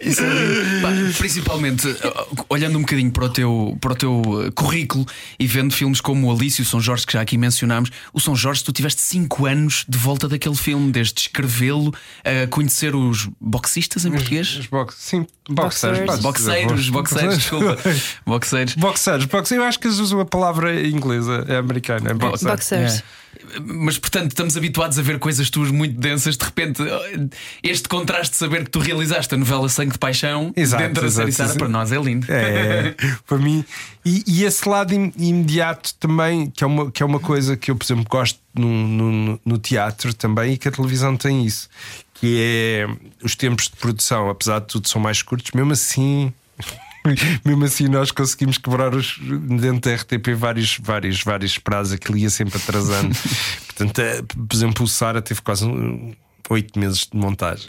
[0.00, 0.22] Isso,
[0.82, 1.86] pá, principalmente
[2.48, 4.22] olhando um bocadinho para o, teu, para o teu
[4.54, 5.06] currículo
[5.38, 7.90] e vendo filmes como o Alice e o São Jorge, que já aqui mencionámos.
[8.12, 12.94] O São Jorge, tu tiveste 5 anos de volta daquele filme, desde escrevê-lo, a conhecer
[12.94, 14.48] os boxistas em português?
[14.48, 16.20] Os, os box, sim, boxers.
[16.20, 17.76] Boxeiros, boxeiros, desculpa.
[18.26, 18.74] Boxeiros.
[18.74, 19.50] Boxeiros, boxeiros.
[19.52, 22.10] Eu acho que eles usam a palavra palavra inglesa, é americana.
[22.10, 22.48] É boxer.
[22.48, 22.98] Boxers.
[22.98, 23.26] É.
[23.60, 26.36] Mas portanto, estamos habituados a ver coisas tuas muito densas.
[26.36, 26.82] De repente,
[27.62, 31.10] este contraste de saber que tu realizaste a novela Sangue de Paixão exato, dentro da
[31.10, 32.26] série Sara, para nós é lindo.
[32.30, 32.94] É,
[33.26, 33.64] para mim.
[34.04, 37.76] E, e, esse lado imediato também, que é, uma, que é uma coisa que eu,
[37.76, 41.68] por exemplo, gosto no, no, no teatro também e que a televisão tem isso.
[42.14, 42.88] Que é
[43.22, 46.32] os tempos de produção, apesar de tudo, são mais curtos, mesmo assim
[47.44, 52.30] mesmo assim nós conseguimos quebrar os, dentro da RTP vários, vários, vários prazos, aquilo ia
[52.30, 53.14] sempre atrasando.
[53.66, 56.14] portanto, eh, por exemplo, o Sara teve quase um-
[56.50, 57.68] oito meses de montagem.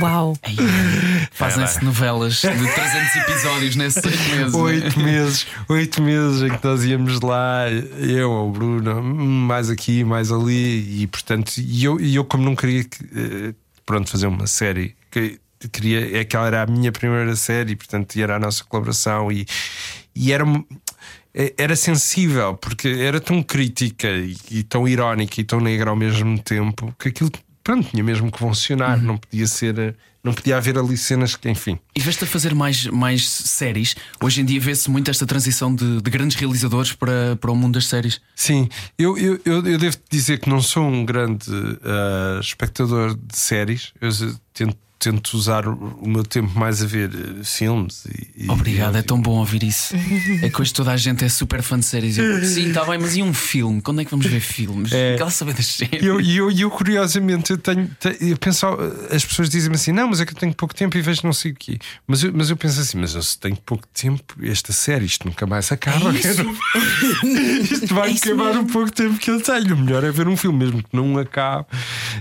[0.00, 0.36] Uau!
[1.32, 4.52] Fazem-se novelas de 300 episódios nesses seis meses.
[4.52, 4.58] né?
[4.58, 10.32] Oito meses, oito meses em que nós íamos lá, eu, o Bruno, mais aqui, mais
[10.32, 13.54] ali, e portanto, e eu, e eu como não queria que, eh,
[13.86, 18.14] pronto, fazer uma série, que queria, é que ela era a minha primeira série, portanto,
[18.16, 19.46] e era a nossa colaboração, e,
[20.14, 20.44] e era.
[21.34, 25.96] eh, Era sensível porque era tão crítica e, e tão irónica e tão negra ao
[25.96, 27.30] mesmo tempo que aquilo
[27.62, 31.78] pronto, tinha mesmo que funcionar, não podia ser, não podia haver ali cenas que, enfim,
[31.96, 33.96] E veste a fazer mais, mais séries.
[34.22, 37.72] Hoje em dia vê-se muito esta transição de, de grandes realizadores para, para o mundo
[37.74, 38.20] das séries.
[38.36, 41.46] Sim, eu, eu, eu, eu devo dizer que não sou um grande
[41.82, 43.94] ah, espectador de séries.
[43.98, 44.10] Eu
[44.52, 48.04] tento, tento usar o o meu tempo mais a ver eh, filmes.
[48.06, 49.94] E, e- Obrigado, e- é tão bom ouvir isso.
[50.42, 52.18] É que hoje toda a gente é super fã de séries.
[52.18, 53.80] Eu, Sim, está bem, mas e um filme?
[53.80, 54.92] Quando é que vamos ver filmes?
[54.92, 55.16] É.
[55.16, 56.02] Quero saber das séries.
[56.02, 57.88] E eu, eu, eu, curiosamente, eu tenho.
[58.00, 58.66] te- Eu penso,
[59.10, 61.32] as pessoas dizem-me assim: não, mas é que eu tenho pouco tempo e vejo não
[61.32, 61.78] sei o quê.
[62.06, 65.26] Mas eu, mas eu penso assim: mas eu se tenho pouco tempo, esta série, isto
[65.26, 66.10] nunca mais acaba.
[66.10, 66.44] É isso.
[67.74, 68.62] isto vai É acabar mesmo.
[68.62, 69.74] um pouco tempo que eu tenho.
[69.74, 71.66] O melhor é ver um filme mesmo que não acabe.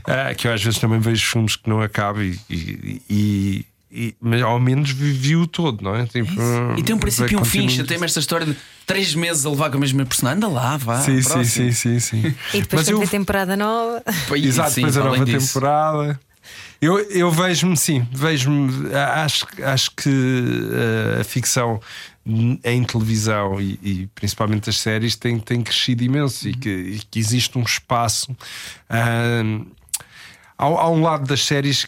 [0.06, 2.40] Ah, que eu às vezes também vejo filmes que não acabam e.
[2.50, 2.73] e-
[3.10, 6.06] e- e- mas ao menos vivi o todo, não é?
[6.08, 6.32] Tipo,
[6.78, 7.68] E tem um princípio e um fim.
[7.84, 8.56] Tem-me esta história de
[8.88, 10.38] três meses a levar com a mesma personagem.
[10.38, 11.00] Anda lá, vá.
[11.02, 12.36] Sim, sim, sim, sim, sim.
[12.54, 14.02] E depois Mas eu- a temporada nova.
[14.36, 15.48] E, Exato, sim, depois a nova disso.
[15.54, 16.20] temporada.
[16.82, 18.94] Eu, eu vejo-me, sim, vejo-me.
[18.94, 21.80] Acho, acho que eh, a ficção
[22.64, 27.20] em televisão e, e principalmente as séries tem, tem crescido imenso e, que, e que
[27.20, 28.36] existe um espaço.
[28.90, 29.44] ah,
[30.58, 31.86] há, há um lado das séries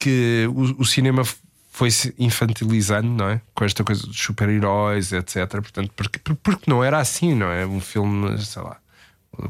[0.00, 1.22] que o, o cinema
[1.70, 3.40] foi se infantilizando, não é?
[3.54, 5.48] Com esta coisa dos super-heróis, etc.
[5.48, 7.64] Portanto, porque, porque não era assim, não é?
[7.64, 8.78] Um filme, sei lá,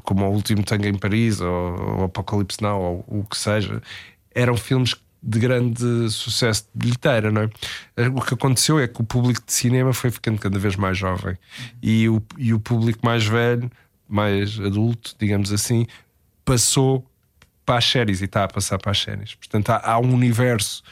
[0.03, 3.81] como O Último Tango em Paris ou Apocalipse Now ou o que seja,
[4.35, 8.09] eram filmes de grande sucesso de bilheteira, não é?
[8.09, 11.37] O que aconteceu é que o público de cinema foi ficando cada vez mais jovem
[11.83, 13.71] e o, e o público mais velho,
[14.09, 15.87] mais adulto, digamos assim,
[16.45, 17.10] passou
[17.71, 19.35] para as séries e está a passar para as séries.
[19.37, 20.83] Portanto, há, há um universo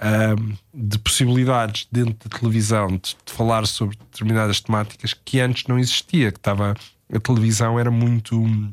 [0.00, 5.80] ahm, de possibilidades dentro da televisão de, de falar sobre determinadas temáticas que antes não
[5.80, 6.76] existia, que estava
[7.12, 8.70] a televisão era muito hum,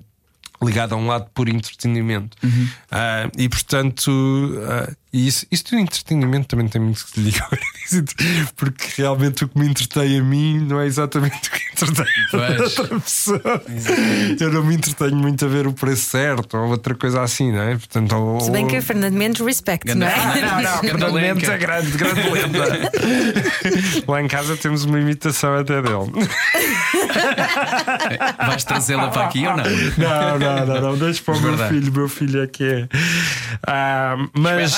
[0.62, 2.38] ligada a um lado por entretenimento
[2.92, 4.12] Ah, e portanto
[4.70, 7.50] ah, e isso, isso do entretenimento também tem muito que se ligar
[8.58, 12.64] porque realmente o que me entretém a mim não é exatamente o que entretém a
[12.64, 13.64] outra pessoa
[14.40, 17.62] eu não me entretenho muito a ver o preço certo ou outra coisa assim, não
[17.62, 17.76] é?
[17.78, 20.42] Portanto, ou, Se bem ou- que é Fernando Mendes, respect, não é?
[20.42, 22.92] não, não, Fernando Mendes é grande, grande lenda.
[24.08, 26.12] Lá em casa temos uma imitação até dele.
[28.46, 29.64] Vais trazê-la para aqui ou não?
[29.64, 30.98] Não, não, não, não.
[30.98, 32.88] Deixa para o meu filho, meu filho é que é.
[33.66, 34.74] Ah, mas.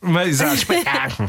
[0.00, 1.28] Mas, ah, espetáculo.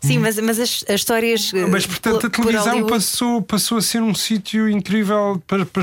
[0.00, 1.52] Sim, mas, mas as, as histórias.
[1.54, 5.82] eh, Mas portanto a televisão passou, passou a ser um sítio incrível para, para,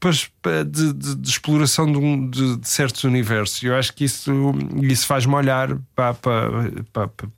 [0.00, 3.62] para para- de, de- de exploração de, um- de- de certos universos.
[3.62, 4.30] Eu acho que isso,
[4.82, 6.50] isso faz-me olhar para, para,
[6.92, 7.28] para, para,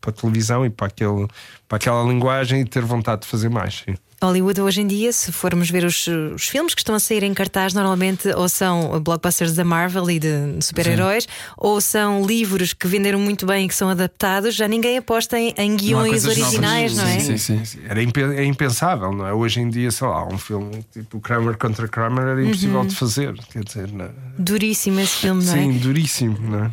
[0.00, 1.26] para a televisão e para, aquele,
[1.68, 3.84] para aquela linguagem e ter vontade de fazer mais.
[3.84, 3.94] Sim.
[4.22, 7.32] Hollywood hoje em dia, se formos ver os, os filmes que estão a sair em
[7.32, 10.28] cartaz, normalmente ou são blockbusters da Marvel e de
[10.60, 14.54] super-heróis, ou são livros que venderam muito bem e que são adaptados.
[14.54, 16.96] Já ninguém aposta em, em guiões originais, novas.
[16.96, 17.20] não é?
[17.20, 17.64] Sim, sim.
[17.64, 19.32] Sim, Era impe- é impensável, não é?
[19.32, 23.34] Hoje em dia, sei lá, um filme tipo Kramer contra Kramer era impossível de fazer.
[23.52, 24.10] Quer dizer, não é?
[24.38, 25.62] Duríssimo esse filme, não é?
[25.62, 26.70] Sim, duríssimo, não é?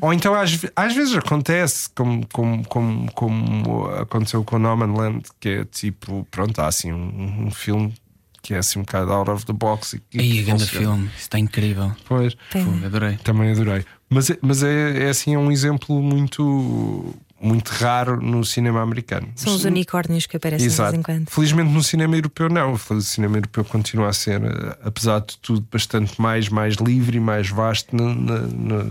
[0.00, 5.24] Ou então às, às vezes acontece, como, como, como, como aconteceu com No Man Land,
[5.40, 7.92] que é tipo, pronto, há assim um, um filme
[8.42, 11.06] que é assim um bocado out of the box e que Aí, grande filme.
[11.06, 11.90] Isso está incrível.
[12.06, 12.36] Pois,
[12.84, 13.16] adorei.
[13.24, 13.84] também adorei.
[14.08, 19.28] Mas, é- mas é, é assim, é um exemplo muito, muito raro no cinema americano.
[19.34, 20.96] São os unicórnios que aparecem de vez Exato.
[20.96, 21.28] em quando.
[21.28, 22.74] Felizmente no cinema europeu não.
[22.74, 27.20] O cinema europeu continua a ser, eh, apesar de tudo, bastante mais, mais livre e
[27.20, 28.84] mais vasto, na- na-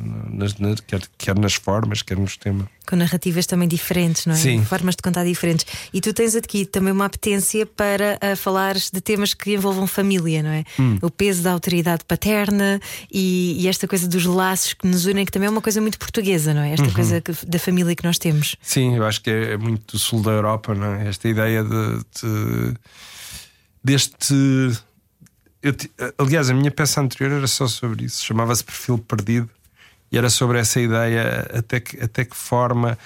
[0.60, 2.67] na- quer, quer nas formas, quer nos temas.
[2.86, 4.38] Com narrativas também diferentes, não é?
[4.38, 4.63] Sim.
[4.63, 5.65] Formas de contar diferentes.
[5.93, 10.43] E tu tens aqui também uma apetência para ah, falares de temas que envolvam família,
[10.43, 10.64] não é?
[10.80, 10.97] Hum.
[11.01, 12.80] O peso da autoridade paterna
[13.12, 15.97] e, e esta coisa dos laços que nos unem, que também é uma coisa muito
[15.97, 16.68] portuguesa, não é?
[16.68, 16.74] Uhum.
[16.74, 18.55] Esta coisa que- da família que nós temos.
[18.62, 21.07] Sim, eu acho que é, é muito do sul da Europa, não é?
[21.07, 22.74] Esta ideia de, de-
[23.84, 24.34] deste.
[25.62, 25.74] eu
[26.18, 29.49] aliás, a minha peça anterior era só sobre isso, chamava-se Perfil Perdido
[30.12, 32.97] e era sobre essa ideia até que, até que forma,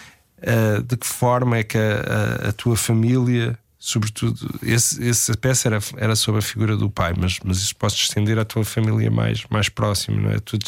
[0.41, 5.69] eh, de que forma é que a, a- a tua família sobretudo, esse, essa peça
[5.69, 9.09] era, era sobre a figura do pai, mas, mas isso podes estender à tua família
[9.09, 10.35] mais, mais próxima, não é?
[10.35, 10.59] a, tua,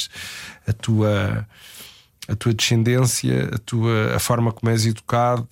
[0.65, 1.47] a, tua,
[2.29, 5.45] a tua descendência, a, tua, a forma como és educado,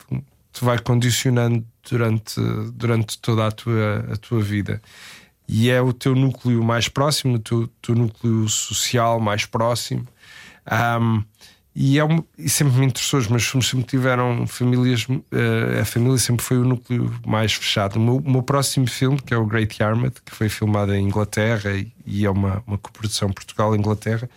[0.53, 2.39] te vai condicionando durante,
[2.73, 4.81] durante toda a tua, a tua vida.
[5.45, 10.07] E é o teu núcleo mais próximo, o teu, teu núcleo social mais próximo.
[10.71, 11.23] Um,
[11.75, 15.85] e, é um, e sempre me interessou, os meus filmes sempre tiveram famílias, uh, a
[15.85, 17.97] família sempre foi o núcleo mais fechado.
[17.97, 21.05] O meu, o meu, próximo filme, que é o Great Yarmouth, que foi filmado em
[21.05, 24.29] Inglaterra e, e é uma, uma coprodução Portugal-Inglaterra,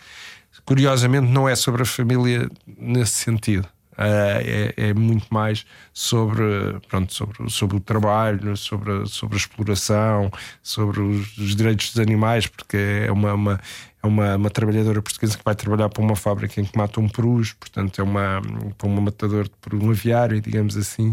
[0.64, 3.66] curiosamente não é sobre a família nesse sentido.
[3.92, 6.44] Uh, é, é, muito mais sobre,
[6.88, 10.30] pronto, sobre, sobre o trabalho, sobre, sobre a exploração,
[10.62, 13.60] sobre os, os direitos dos animais, porque é uma, uma
[14.02, 17.08] é uma, uma, trabalhadora portuguesa que vai trabalhar para uma fábrica em que mata um
[17.08, 18.42] perus, portanto é uma,
[18.76, 21.10] para um matador por um aviário, digamos assim.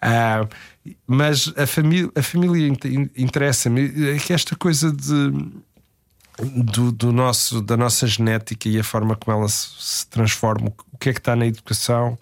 [0.00, 0.48] Uh,
[1.06, 1.64] mas a
[2.18, 2.72] a família
[3.16, 5.62] interessa-me, é que esta coisa de.
[6.40, 10.96] Do, do, nosso, da nossa genética e a forma como ela se, se, transforma, o
[10.96, 12.18] que é que está na educação,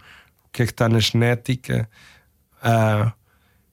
[0.46, 1.88] o que é que está na genética,
[2.56, 3.10] uh,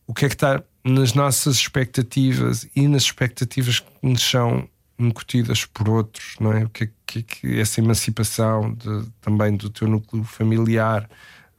[0.06, 4.70] o que é que está nas nossas expectativas e nas expectativas que nos são
[5.00, 6.64] incutidas por outros, não é?
[6.64, 11.08] O que é que, que essa emancipação de, também do teu núcleo familiar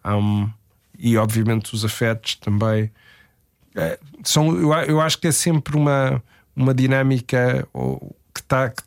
[0.05, 0.49] um,
[0.99, 2.91] e, obviamente, os afetos também.
[3.75, 6.23] É, são, eu, eu acho que é sempre uma,
[6.55, 7.67] uma dinâmica
[8.35, 8.71] que está.
[8.71, 8.83] Que,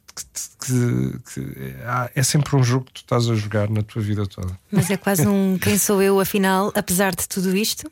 [0.60, 1.76] que, que,
[2.14, 4.60] é sempre um jogo que tu estás a jogar na tua vida toda.
[4.70, 7.90] Mas é quase um quem sou eu, afinal, apesar de tudo isto?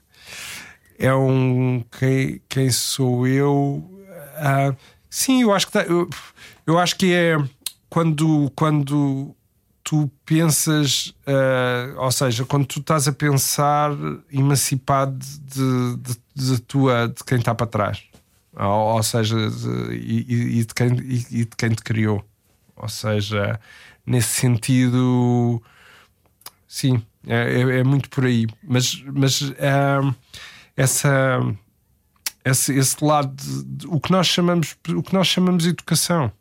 [0.98, 3.90] É um quem, quem sou eu.
[4.38, 4.76] Uh,
[5.10, 6.10] sim, eu acho que tá, eu,
[6.66, 7.38] eu acho que é
[7.90, 9.36] quando, quando
[9.84, 13.92] tu pensas, uh, ou seja, quando tu estás a pensar
[14.32, 18.04] emancipado de, de, de, tua, de quem está para trás,
[18.56, 22.24] ou, ou seja, de, e, e, de quem, e, e, de quem te criou,
[22.76, 23.60] ou seja,
[24.06, 25.62] nesse sentido,
[26.68, 30.16] sim, é, é, é muito por aí, mas, mas uh,
[30.78, 31.40] essa.
[32.50, 36.32] Esse, esse lado de, o que nós chamamos o que nós chamamos de educação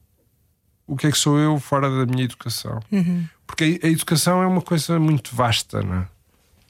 [0.88, 2.80] o que é que sou eu fora da minha educação.
[2.90, 3.28] Uhum.
[3.46, 6.08] Porque a, a, educação é uma coisa muito vasta, não é?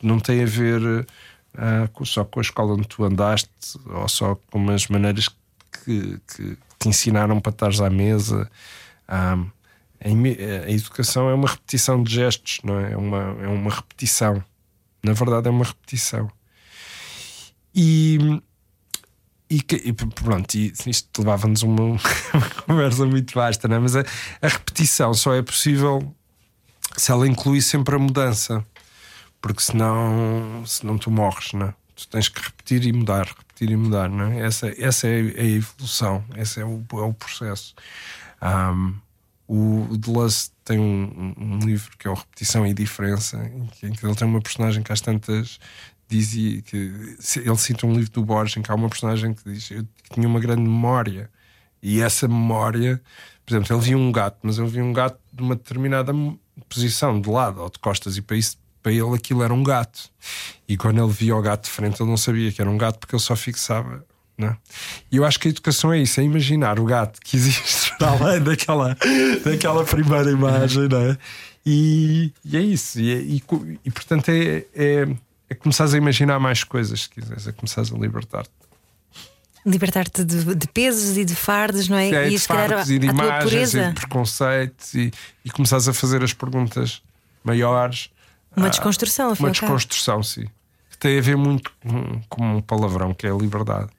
[0.03, 3.51] Não tem a ver uh, só com a escola onde tu andaste
[3.86, 8.51] ou só com as maneiras que, que te ensinaram para estares à mesa.
[9.09, 9.51] Um,
[10.01, 12.93] a, a, educação é uma repetição de gestos, não é?
[12.93, 14.43] É uma, é uma repetição.
[15.03, 16.30] Na verdade, é uma repetição.
[17.72, 18.41] E
[19.51, 21.82] e, e pronto, e isto levava-nos uma,
[22.34, 23.78] uma, conversa muito vasta, não é?
[23.78, 24.05] mas a,
[24.42, 26.14] a, repetição só é possível
[26.96, 28.64] se ela inclui sempre a mudança,
[29.40, 31.74] porque senão, senão tu morres, não é?
[31.94, 34.40] Tu tens que repetir e mudar, repetir e mudar, não é?
[34.40, 37.74] Essa, essa é a evolução, esse é o, é o processo.
[38.42, 38.94] Um,
[39.49, 43.38] o Deleuze tem um, um, livro que é o Repetição e Diferença,
[43.72, 45.59] que, em que ele tem uma personagem que às tantas
[46.09, 46.76] dizia que
[47.36, 50.26] ele cita um livro do Borges em que há uma personagem que diz eu tinha
[50.26, 51.30] uma grande memória
[51.82, 53.00] e essa memória,
[53.46, 56.12] por exemplo, ele via um gato, mas ele via um gato de uma determinada
[56.68, 60.11] posição, de lado ou de costas, e para, isso, para ele aquilo era um gato.
[60.68, 62.98] E quando ele via o gato de frente, ele não sabia que era um gato
[62.98, 64.04] porque ele só fixava.
[64.40, 64.56] É?
[65.11, 68.40] E eu acho que a educação é isso, é imaginar o gato que existe além
[68.40, 68.96] daquela,
[69.44, 71.18] daquela primeira imagem, é?
[71.66, 73.42] E, e é isso, e, é, e,
[73.84, 75.09] e portanto é, é
[75.51, 78.51] é começares a imaginar mais coisas, se quiseres, é começares a libertar-te.
[79.64, 82.11] Libertar-te de, de, pesos e de fardos, não é?
[82.11, 85.12] é e de fardos e de imagens e de preconceitos e,
[85.44, 87.03] e começares a fazer as perguntas
[87.42, 88.11] maiores.
[88.57, 90.46] Uma desconstrução, ah, Uma desconstrução, sim.
[90.90, 93.90] Que tem a ver muito com, com um palavrão que é a liberdade.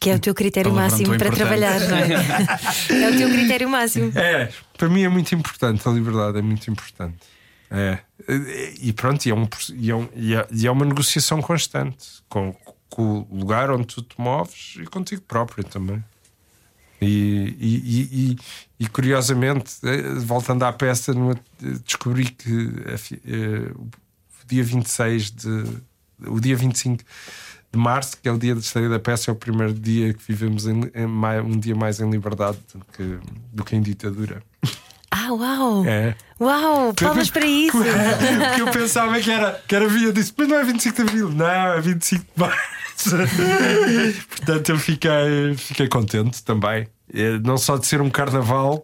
[0.00, 2.04] Que é o teu critério máximo para trabalhar, não é?
[3.04, 4.12] é o teu critério máximo.
[4.14, 7.16] É, para mim é muito importante, a liberdade é muito importante.
[7.70, 7.98] É.
[8.80, 9.48] E pronto, e é, um,
[10.14, 12.54] e, é e é uma negociação constante com,
[12.90, 16.02] com, o lugar onde tu te moves e contigo próprio também.
[17.00, 18.36] E,
[18.80, 21.12] e, curiosamente, eh, voltando à peça,
[21.84, 22.70] descobri que
[23.26, 25.64] eh, o dia 26 de.
[26.26, 27.04] o dia 25
[27.72, 30.22] de março, que é o dia de estreia da peça, é o primeiro dia que
[30.26, 31.06] vivemos em, em,
[31.44, 33.18] um dia mais em liberdade do que,
[33.52, 34.42] do que em ditadura.
[35.10, 35.84] Ah, uau!
[35.86, 36.14] É.
[36.40, 37.76] Uau, palmas para isso!
[37.78, 41.28] Porque eu pensava que era, que era via disso, mas não é 25 de Abril,
[41.30, 43.16] não, é 25 de Março.
[44.36, 46.86] Portanto, eu fiquei, fiquei contente também.
[47.14, 48.82] É, não só de ser um carnaval,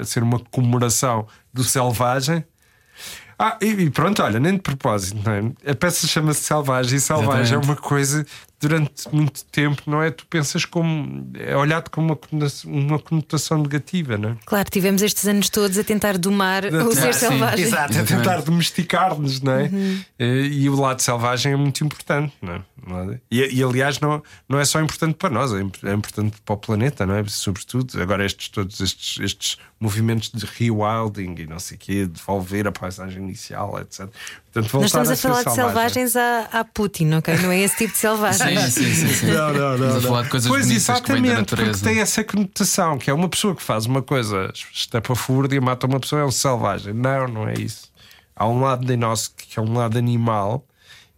[0.00, 2.44] a ser uma comemoração do selvagem,
[3.38, 5.70] Ah, e, pronto, olha, nem de propósito, não é?
[5.72, 7.68] A peça chama-se Selvagem e Selvagem Exatamente.
[7.68, 8.24] é uma coisa
[8.62, 10.10] durante muito tempo, não é?
[10.12, 11.28] Tu pensas como.
[11.34, 14.36] é olhado como uma conotação, uma conotação negativa, não é?
[14.46, 17.64] Claro, tivemos estes anos todos a tentar domar o Ah, ser sim, selvagem.
[17.64, 19.64] Exato, a tentar domesticar-nos, não é?
[19.64, 20.00] Uhum.
[20.18, 22.62] Eh, E o lado selvagem é muito importante, não é?
[22.86, 23.20] Não é?
[23.30, 26.56] E, e, aliás, não, não é só importante para nós, é é importante para o
[26.58, 27.24] planeta, não é?
[27.26, 32.66] Sobretudo, agora estes todos estes, estes movimentos de rewilding e não sei o quê, devolver
[32.68, 34.08] a paisagem inicial, etc.
[34.52, 37.38] Portanto, Nós estamos a, ser falar de selvagens à, à Putin, ok?
[37.38, 38.58] Não é esse tipo de selvagem.
[38.58, 39.26] Sim, sim, sim, sim.
[39.28, 39.72] Não, não, não.
[39.72, 40.02] Estamos a não.
[40.02, 41.84] falar de coisas pois bonitas que vêm da exatamente, porque natureza.
[41.84, 45.98] tem essa conotação que é uma pessoa que faz uma coisa estapafúrdia e mata uma
[45.98, 46.92] pessoa, é um selvagem.
[46.92, 47.90] Não, não é isso.
[48.36, 50.66] Há um lado de nós que é um lado animal,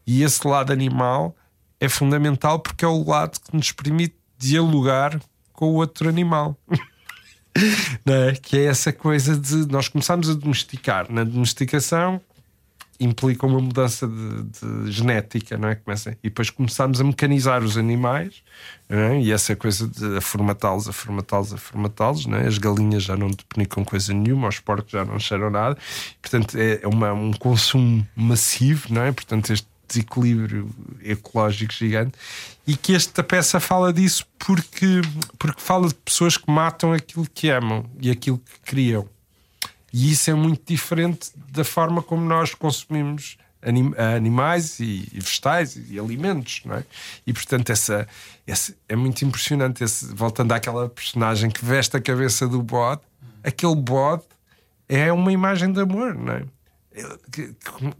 [0.06, 1.34] e esse lado animal
[1.80, 5.20] é fundamental porque é o lado que nos permite dialogar
[5.52, 6.56] com o outro animal.
[8.06, 8.32] não é?
[8.34, 11.10] Que é essa coisa de nós começamos a domesticar.
[11.10, 12.20] Na domesticação
[13.00, 15.74] implica uma mudança de, de genética, não é?
[15.74, 18.42] Começa, e depois começamos a mecanizar os animais,
[18.88, 19.20] é?
[19.20, 22.46] e essa coisa de formatá-los, a formatá-los, a formatá-los, é?
[22.46, 25.76] as galinhas já não depenicam coisa nenhuma, os porcos já não cheiram nada,
[26.20, 29.12] portanto é é uma, um consumo massivo, não é?
[29.12, 30.70] Portanto, este desequilíbrio
[31.02, 32.16] ecológico gigante,
[32.66, 35.02] e que esta peça fala disso porque,
[35.38, 39.08] porque fala de pessoas que matam aquilo que amam e aquilo que criam.
[39.96, 45.76] E isso é muito diferente da forma como nós consumimos anim- animais e, e vegetais
[45.88, 46.84] e alimentos, não é?
[47.24, 48.08] E portanto, essa,
[48.44, 49.84] esse- é muito impressionante.
[49.84, 53.02] Esse, voltando àquela personagem que veste a cabeça do bode,
[53.44, 54.24] aquele bode
[54.88, 56.42] é uma imagem de amor, não é?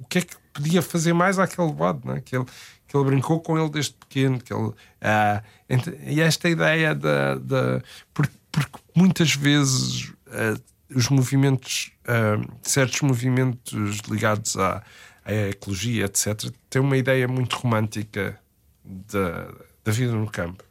[0.01, 2.21] O que é que podia fazer mais àquele bode, não é?
[2.21, 2.45] Que ele,
[2.89, 5.43] que ele brincou com ele desde pequeno, que ele, ah,
[6.07, 7.37] e esta ideia da.
[7.37, 7.81] da
[8.13, 10.59] porque, porque muitas vezes ah,
[10.95, 14.83] os movimentos, ah, certos movimentos ligados à,
[15.25, 18.39] à ecologia, etc., têm uma ideia muito romântica
[18.85, 19.49] da,
[19.85, 20.65] da vida no campo.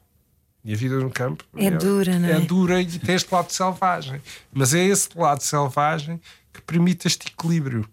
[0.65, 2.32] E a vida no campo É dura, não é?
[2.34, 4.21] É dura e tem este lado selvagem.
[4.51, 6.21] Mas é esse lado selvagem
[6.53, 7.86] que permite este equilíbrio.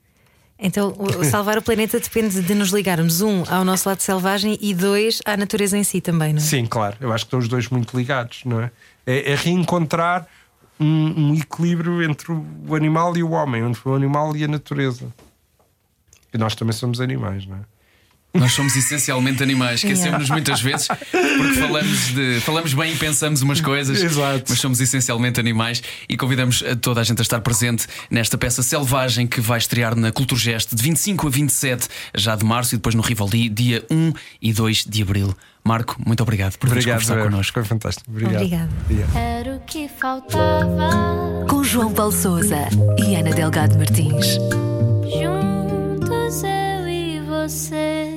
[0.63, 4.75] Então, o salvar o planeta depende de nos ligarmos, um, ao nosso lado selvagem e
[4.75, 6.45] dois, à natureza em si também, não é?
[6.45, 6.97] Sim, claro.
[7.01, 8.71] Eu acho que estão os dois muito ligados, não é?
[9.07, 10.29] É, é reencontrar
[10.81, 15.07] um, um equilíbrio entre o animal e o homem, entre o animal e a natureza.
[16.33, 17.61] E nós também somos animais, não é?
[18.33, 23.61] Nós somos essencialmente animais, esquecemos-nos muitas vezes porque falamos, de, falamos bem e pensamos umas
[23.61, 24.45] coisas, Exato.
[24.49, 28.63] mas somos essencialmente animais e convidamos a toda a gente a estar presente nesta peça
[28.63, 32.95] selvagem que vai estrear na Culturgest de 25 a 27 já de março e depois
[32.95, 35.35] no Rivoli, dia 1 e 2 de abril.
[35.65, 37.31] Marco, muito obrigado por teres conversado Vera.
[37.31, 37.53] connosco.
[37.53, 38.11] Foi fantástico.
[38.11, 38.37] Obrigado.
[38.37, 38.71] Obrigada.
[39.15, 41.47] Era o que faltava.
[41.49, 42.69] Com João Paulo Souza
[42.99, 44.39] e Ana Delgado Martins.
[45.05, 48.10] Juntos eu e você.